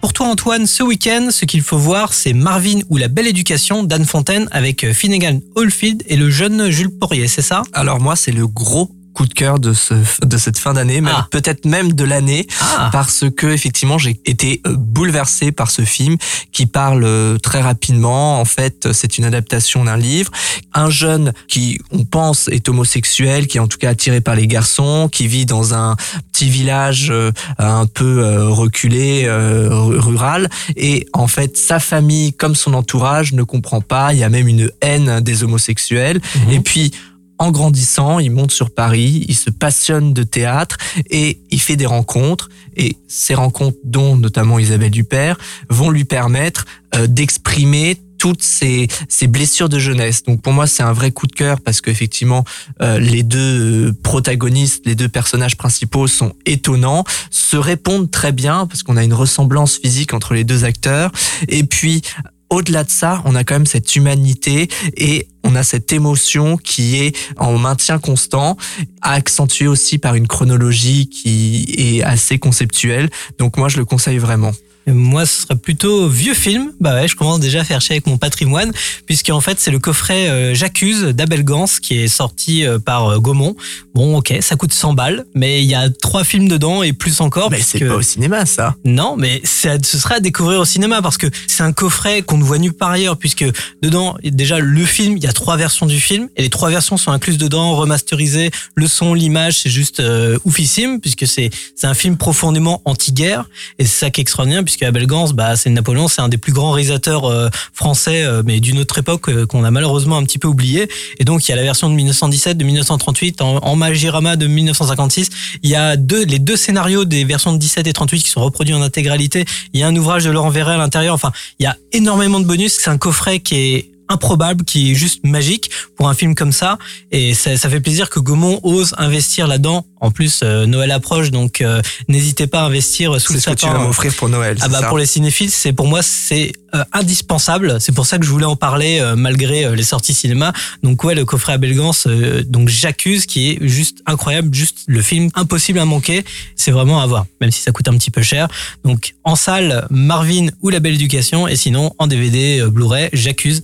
Pour 0.01 0.11
toi 0.11 0.27
Antoine, 0.27 0.67
ce 0.67 0.83
week-end, 0.83 1.29
ce 1.31 1.45
qu'il 1.45 1.61
faut 1.61 1.77
voir, 1.77 2.11
c'est 2.11 2.33
Marvin 2.33 2.81
ou 2.89 2.97
la 2.97 3.07
belle 3.07 3.27
éducation 3.27 3.83
d'Anne 3.85 4.03
Fontaine 4.03 4.49
avec 4.51 4.91
Finnegan 4.91 5.39
Oldfield 5.55 6.03
et 6.07 6.17
le 6.17 6.29
jeune 6.29 6.69
Jules 6.69 6.91
Poirier, 6.99 7.29
c'est 7.29 7.41
ça? 7.41 7.61
Alors 7.71 8.01
moi, 8.01 8.17
c'est 8.17 8.33
le 8.33 8.45
gros 8.45 8.91
coup 9.17 9.25
de 9.25 9.33
cœur 9.33 9.57
de 9.57 9.73
ce 9.73 9.95
de 10.33 10.37
cette 10.37 10.59
fin 10.59 10.73
d'année, 10.73 11.01
même 11.01 11.13
Ah. 11.17 11.27
peut-être 11.31 11.65
même 11.65 11.93
de 11.93 12.03
l'année, 12.03 12.45
Ah. 12.61 12.89
parce 12.91 13.25
que 13.35 13.47
effectivement 13.47 13.97
j'ai 13.97 14.19
été 14.25 14.61
euh, 14.67 14.75
bouleversé 14.77 15.51
par 15.51 15.71
ce 15.71 15.81
film 15.81 16.17
qui 16.51 16.65
parle 16.67 17.03
euh, 17.03 17.37
très 17.39 17.61
rapidement. 17.61 18.39
En 18.39 18.45
fait, 18.45 18.93
c'est 18.93 19.17
une 19.17 19.25
adaptation 19.25 19.85
d'un 19.85 19.97
livre. 19.97 20.31
Un 20.73 20.89
jeune 20.91 21.33
qui, 21.47 21.79
on 21.91 22.03
pense, 22.05 22.47
est 22.49 22.69
homosexuel, 22.69 23.47
qui 23.47 23.57
est 23.57 23.59
en 23.59 23.67
tout 23.67 23.79
cas 23.79 23.89
attiré 23.89 24.21
par 24.21 24.35
les 24.35 24.45
garçons, 24.47 25.09
qui 25.11 25.27
vit 25.27 25.45
dans 25.47 25.73
un 25.73 25.95
petit 26.31 26.49
village 26.49 27.07
euh, 27.09 27.31
un 27.57 27.87
peu 27.87 28.13
reculé, 28.49 29.27
ru- 29.29 29.97
rural, 29.99 30.49
et 30.75 31.07
en 31.13 31.27
fait 31.27 31.57
sa 31.57 31.79
famille 31.79 32.33
comme 32.33 32.55
son 32.55 32.73
entourage 32.75 33.33
ne 33.33 33.43
comprend 33.43 33.81
pas. 33.81 34.13
Il 34.13 34.19
y 34.19 34.23
a 34.23 34.29
même 34.29 34.47
une 34.47 34.69
haine 34.81 35.21
des 35.21 35.43
homosexuels. 35.43 36.21
Et 36.51 36.59
puis 36.59 36.91
en 37.39 37.51
grandissant, 37.51 38.19
il 38.19 38.31
monte 38.31 38.51
sur 38.51 38.71
Paris, 38.71 39.25
il 39.27 39.35
se 39.35 39.49
passionne 39.49 40.13
de 40.13 40.23
théâtre 40.23 40.77
et 41.09 41.39
il 41.51 41.61
fait 41.61 41.75
des 41.75 41.85
rencontres. 41.85 42.49
Et 42.75 42.97
ces 43.07 43.33
rencontres, 43.33 43.77
dont 43.83 44.15
notamment 44.15 44.59
Isabelle 44.59 44.91
Dupère, 44.91 45.37
vont 45.69 45.89
lui 45.89 46.05
permettre 46.05 46.65
euh, 46.95 47.07
d'exprimer 47.07 47.97
toutes 48.17 48.41
ces, 48.41 48.87
blessures 49.27 49.69
de 49.69 49.79
jeunesse. 49.79 50.23
Donc 50.23 50.41
pour 50.41 50.53
moi, 50.53 50.67
c'est 50.67 50.83
un 50.83 50.93
vrai 50.93 51.11
coup 51.11 51.27
de 51.27 51.33
cœur 51.33 51.61
parce 51.61 51.81
qu'effectivement, 51.81 52.43
euh, 52.81 52.99
les 52.99 53.23
deux 53.23 53.93
protagonistes, 54.03 54.85
les 54.85 54.95
deux 54.95 55.09
personnages 55.09 55.55
principaux 55.55 56.07
sont 56.07 56.33
étonnants, 56.45 57.03
se 57.29 57.57
répondent 57.57 58.09
très 58.09 58.31
bien 58.31 58.65
parce 58.65 58.83
qu'on 58.83 58.97
a 58.97 59.03
une 59.03 59.13
ressemblance 59.13 59.77
physique 59.77 60.13
entre 60.13 60.33
les 60.33 60.43
deux 60.43 60.63
acteurs. 60.63 61.11
Et 61.47 61.63
puis, 61.63 62.01
au-delà 62.49 62.83
de 62.83 62.91
ça, 62.91 63.21
on 63.25 63.35
a 63.35 63.43
quand 63.43 63.55
même 63.55 63.65
cette 63.65 63.95
humanité 63.95 64.69
et 64.95 65.27
on 65.47 65.55
a 65.55 65.63
cette 65.63 65.91
émotion 65.93 66.57
qui 66.57 66.97
est 66.97 67.15
en 67.37 67.57
maintien 67.57 67.99
constant, 67.99 68.57
accentuée 69.01 69.67
aussi 69.67 69.97
par 69.97 70.15
une 70.15 70.27
chronologie 70.27 71.07
qui 71.07 71.65
est 71.77 72.03
assez 72.03 72.37
conceptuelle. 72.37 73.09
Donc 73.39 73.57
moi, 73.57 73.69
je 73.69 73.77
le 73.77 73.85
conseille 73.85 74.17
vraiment. 74.17 74.51
Moi, 74.89 75.25
ce 75.25 75.41
serait 75.41 75.57
plutôt 75.57 76.07
vieux 76.07 76.33
film. 76.33 76.71
Bah 76.79 76.93
ouais, 76.93 77.09
je 77.09 77.15
commence 77.17 77.41
déjà 77.41 77.59
à 77.59 77.63
faire 77.65 77.81
chier 77.81 77.95
avec 77.95 78.07
mon 78.07 78.17
patrimoine, 78.17 78.71
puisque 79.05 79.29
en 79.31 79.41
fait, 79.41 79.59
c'est 79.59 79.69
le 79.69 79.79
coffret 79.79 80.29
euh, 80.29 80.53
J'accuse 80.55 81.01
d'Abel 81.07 81.43
Gans 81.43 81.65
qui 81.81 81.99
est 81.99 82.07
sorti 82.07 82.65
euh, 82.65 82.79
par 82.79 83.09
euh, 83.11 83.19
Gaumont. 83.19 83.57
Bon, 83.93 84.15
ok, 84.19 84.35
ça 84.39 84.55
coûte 84.55 84.71
100 84.73 84.93
balles, 84.93 85.25
mais 85.35 85.61
il 85.61 85.69
y 85.69 85.75
a 85.75 85.89
trois 85.89 86.23
films 86.23 86.47
dedans 86.47 86.83
et 86.83 86.93
plus 86.93 87.19
encore. 87.19 87.51
Mais 87.51 87.59
c'est 87.61 87.79
pas 87.79 87.95
au 87.95 88.01
cinéma, 88.01 88.45
ça. 88.45 88.75
Non, 88.85 89.17
mais 89.17 89.41
c'est- 89.43 89.85
ce 89.85 89.97
sera 89.99 90.15
à 90.15 90.19
découvrir 90.21 90.61
au 90.61 90.65
cinéma 90.65 91.01
parce 91.01 91.17
que 91.17 91.27
c'est 91.47 91.63
un 91.63 91.73
coffret 91.73 92.21
qu'on 92.21 92.37
ne 92.37 92.43
voit 92.45 92.57
nulle 92.57 92.71
part 92.73 92.91
ailleurs 92.91 93.17
puisque 93.17 93.43
dedans, 93.81 94.15
déjà 94.23 94.59
le 94.59 94.85
film, 94.85 95.17
il 95.17 95.23
y 95.23 95.27
a 95.27 95.33
trois 95.37 95.55
versions 95.55 95.85
du 95.85 96.01
film 96.01 96.27
et 96.35 96.41
les 96.41 96.49
trois 96.49 96.69
versions 96.69 96.97
sont 96.97 97.11
incluses 97.11 97.37
dedans, 97.37 97.75
remasterisées, 97.75 98.51
le 98.75 98.87
son, 98.87 99.13
l'image, 99.13 99.59
c'est 99.59 99.69
juste 99.69 99.99
euh, 99.99 100.37
oufissime 100.43 100.99
puisque 100.99 101.25
c'est 101.25 101.49
c'est 101.75 101.87
un 101.87 101.93
film 101.93 102.17
profondément 102.17 102.81
anti-guerre 102.83 103.45
et 103.79 103.85
c'est 103.85 104.05
ça 104.05 104.09
qui 104.09 104.19
est 104.19 104.23
extraordinaire 104.23 104.63
puisque 104.63 104.83
Abel 104.83 105.05
Gans, 105.07 105.29
bah 105.29 105.55
c'est 105.55 105.69
Napoléon, 105.69 106.07
c'est 106.07 106.21
un 106.21 106.29
des 106.29 106.37
plus 106.37 106.53
grands 106.53 106.71
réalisateurs 106.71 107.25
euh, 107.25 107.49
français 107.73 108.23
euh, 108.23 108.41
mais 108.45 108.59
d'une 108.59 108.79
autre 108.79 108.97
époque 108.97 109.29
euh, 109.29 109.45
qu'on 109.45 109.63
a 109.63 109.71
malheureusement 109.71 110.17
un 110.17 110.23
petit 110.23 110.39
peu 110.39 110.47
oublié 110.47 110.89
et 111.19 111.23
donc 111.23 111.47
il 111.47 111.51
y 111.51 111.53
a 111.53 111.55
la 111.55 111.63
version 111.63 111.89
de 111.89 111.95
1917, 111.95 112.57
de 112.57 112.63
1938 112.63 113.41
en, 113.41 113.57
en 113.57 113.75
Magirama 113.75 114.35
de 114.35 114.47
1956 114.47 115.29
il 115.63 115.69
y 115.69 115.75
a 115.75 115.95
deux, 115.95 116.25
les 116.25 116.39
deux 116.39 116.57
scénarios 116.57 117.05
des 117.05 117.23
versions 117.23 117.53
de 117.53 117.57
17 117.57 117.87
et 117.87 117.93
38 117.93 118.23
qui 118.23 118.29
sont 118.29 118.43
reproduits 118.43 118.73
en 118.73 118.81
intégralité. 118.81 119.45
Il 119.73 119.79
y 119.79 119.83
a 119.83 119.87
un 119.87 119.95
ouvrage 119.95 120.23
de 120.23 120.31
Laurent 120.31 120.49
Verret 120.49 120.73
à 120.73 120.77
l'intérieur. 120.77 121.13
Enfin, 121.13 121.31
il 121.59 121.63
y 121.63 121.65
a 121.67 121.77
énormément 121.91 122.39
de 122.39 122.45
bonus. 122.45 122.77
C'est 122.79 122.89
un 122.89 122.97
coffret 122.97 123.39
qui 123.39 123.55
est 123.55 123.91
improbable, 124.09 124.63
qui 124.65 124.91
est 124.91 124.95
juste 124.95 125.25
magique 125.25 125.69
pour 125.95 126.09
un 126.09 126.13
film 126.13 126.35
comme 126.35 126.51
ça. 126.51 126.77
Et 127.11 127.33
ça, 127.33 127.57
ça 127.57 127.69
fait 127.69 127.79
plaisir 127.81 128.09
que 128.09 128.19
Gaumont 128.19 128.59
ose 128.63 128.93
investir 128.97 129.47
là-dedans. 129.47 129.85
En 129.99 130.11
plus, 130.11 130.41
euh, 130.43 130.65
Noël 130.67 130.91
approche, 130.91 131.31
donc 131.31 131.61
euh, 131.61 131.81
n'hésitez 132.07 132.45
pas 132.47 132.61
à 132.61 132.65
investir 132.65 133.19
sous 133.19 133.27
C'est 133.29 133.33
le 133.33 133.39
ce 133.39 133.49
que 133.49 133.55
tu 133.55 133.65
sapin. 133.65 133.77
vas 133.79 133.83
m'offrir 133.83 134.13
pour 134.13 134.29
Noël. 134.29 134.55
Ah 134.59 134.65
c'est 134.65 134.71
bah 134.71 134.79
ça 134.81 134.87
pour 134.87 134.99
les 134.99 135.07
cinéphiles, 135.07 135.49
c'est 135.49 135.73
pour 135.73 135.87
moi 135.87 136.01
c'est 136.03 136.51
euh, 136.75 136.83
indispensable. 136.93 137.77
C'est 137.79 137.93
pour 137.93 138.05
ça 138.05 138.19
que 138.19 138.25
je 138.25 138.29
voulais 138.29 138.45
en 138.45 138.55
parler 138.55 138.99
euh, 138.99 139.15
malgré 139.15 139.65
euh, 139.65 139.75
les 139.75 139.83
sorties 139.83 140.13
cinéma. 140.13 140.53
Donc 140.83 141.03
ouais, 141.03 141.15
le 141.15 141.25
coffret 141.25 141.53
à 141.53 141.57
Belgance, 141.57 142.05
euh, 142.07 142.43
donc 142.43 142.69
j'accuse, 142.69 143.25
qui 143.25 143.49
est 143.49 143.57
juste 143.67 143.99
incroyable, 144.05 144.53
juste 144.53 144.79
le 144.87 145.01
film 145.01 145.29
impossible 145.33 145.79
à 145.79 145.85
manquer. 145.85 146.23
C'est 146.55 146.71
vraiment 146.71 147.01
à 147.01 147.07
voir, 147.07 147.25
même 147.41 147.51
si 147.51 147.61
ça 147.61 147.71
coûte 147.71 147.87
un 147.87 147.97
petit 147.97 148.11
peu 148.11 148.21
cher. 148.21 148.47
Donc 148.83 149.15
en 149.23 149.35
salle, 149.35 149.87
Marvin 149.89 150.47
ou 150.61 150.69
La 150.69 150.79
Belle 150.79 150.93
Éducation, 150.95 151.47
et 151.47 151.55
sinon 151.55 151.93
en 151.97 152.05
DVD 152.05 152.59
euh, 152.59 152.69
Blu-ray, 152.69 153.09
j'accuse 153.13 153.63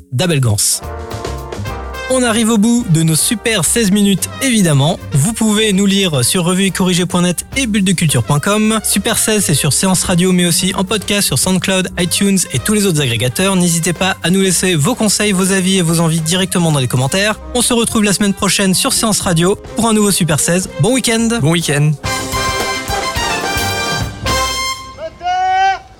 On 2.10 2.22
arrive 2.22 2.50
au 2.50 2.58
bout 2.58 2.86
de 2.90 3.02
nos 3.02 3.16
super 3.16 3.66
16 3.66 3.92
minutes, 3.92 4.30
évidemment. 4.42 5.00
Vous 5.14 5.34
pouvez 5.34 5.74
nous 5.74 5.86
lire 5.86 6.24
sur 6.24 6.44
revuecorrigé.net 6.44 7.46
et 7.58 7.66
bulledeculture.com. 7.66 8.80
Super 8.84 9.18
16, 9.18 9.46
c'est 9.46 9.54
sur 9.56 9.74
Séance 9.74 10.04
Radio, 10.04 10.32
mais 10.32 10.46
aussi 10.46 10.74
en 10.76 10.84
podcast 10.84 11.28
sur 11.28 11.40
SoundCloud, 11.40 11.90
iTunes 12.00 12.38
et 12.52 12.60
tous 12.60 12.74
les 12.74 12.86
autres 12.86 13.02
agrégateurs. 13.02 13.56
N'hésitez 13.56 13.94
pas 13.94 14.18
à 14.22 14.30
nous 14.30 14.42
laisser 14.42 14.76
vos 14.76 14.96
conseils, 14.96 15.32
vos 15.32 15.52
avis 15.52 15.78
et 15.78 15.82
vos 15.82 16.02
envies 16.02 16.22
directement 16.22 16.72
dans 16.72 16.80
les 16.80 16.88
commentaires. 16.88 17.40
On 17.56 17.62
se 17.62 17.74
retrouve 17.74 18.04
la 18.04 18.14
semaine 18.14 18.34
prochaine 18.34 18.74
sur 18.74 18.94
Séance 18.94 19.22
Radio 19.22 19.56
pour 19.76 19.88
un 19.88 19.94
nouveau 19.94 20.12
Super 20.12 20.40
16. 20.40 20.70
Bon 20.82 20.94
week-end 20.94 21.30
Bon 21.42 21.52
week-end. 21.52 21.94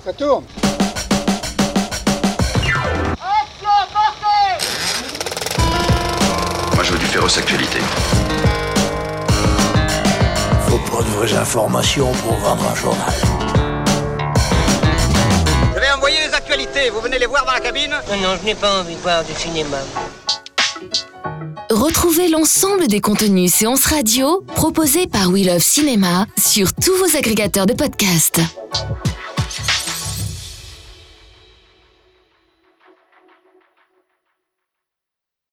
Ça 0.04 0.12
tourne. 0.12 0.44
Informations 11.44 12.10
pour 12.22 12.32
vendre 12.36 12.64
un 12.66 12.74
journal. 12.74 13.12
Je 15.74 15.78
vais 15.78 15.90
envoyer 15.94 16.16
les 16.26 16.34
actualités, 16.34 16.88
vous 16.88 17.02
venez 17.02 17.18
les 17.18 17.26
voir 17.26 17.44
dans 17.44 17.52
la 17.52 17.60
cabine 17.60 17.90
Non, 17.90 18.16
non, 18.16 18.38
je 18.40 18.46
n'ai 18.46 18.54
pas 18.54 18.80
envie 18.80 18.94
de 18.94 19.00
voir 19.00 19.22
du 19.24 19.34
cinéma. 19.34 19.76
Retrouvez 21.68 22.28
l'ensemble 22.28 22.86
des 22.86 23.02
contenus 23.02 23.52
séances 23.52 23.84
radio 23.84 24.42
proposés 24.54 25.06
par 25.06 25.28
We 25.28 25.44
Love 25.44 25.58
Cinéma 25.60 26.24
sur 26.38 26.72
tous 26.72 26.96
vos 26.96 27.14
agrégateurs 27.14 27.66
de 27.66 27.74
podcasts. 27.74 28.40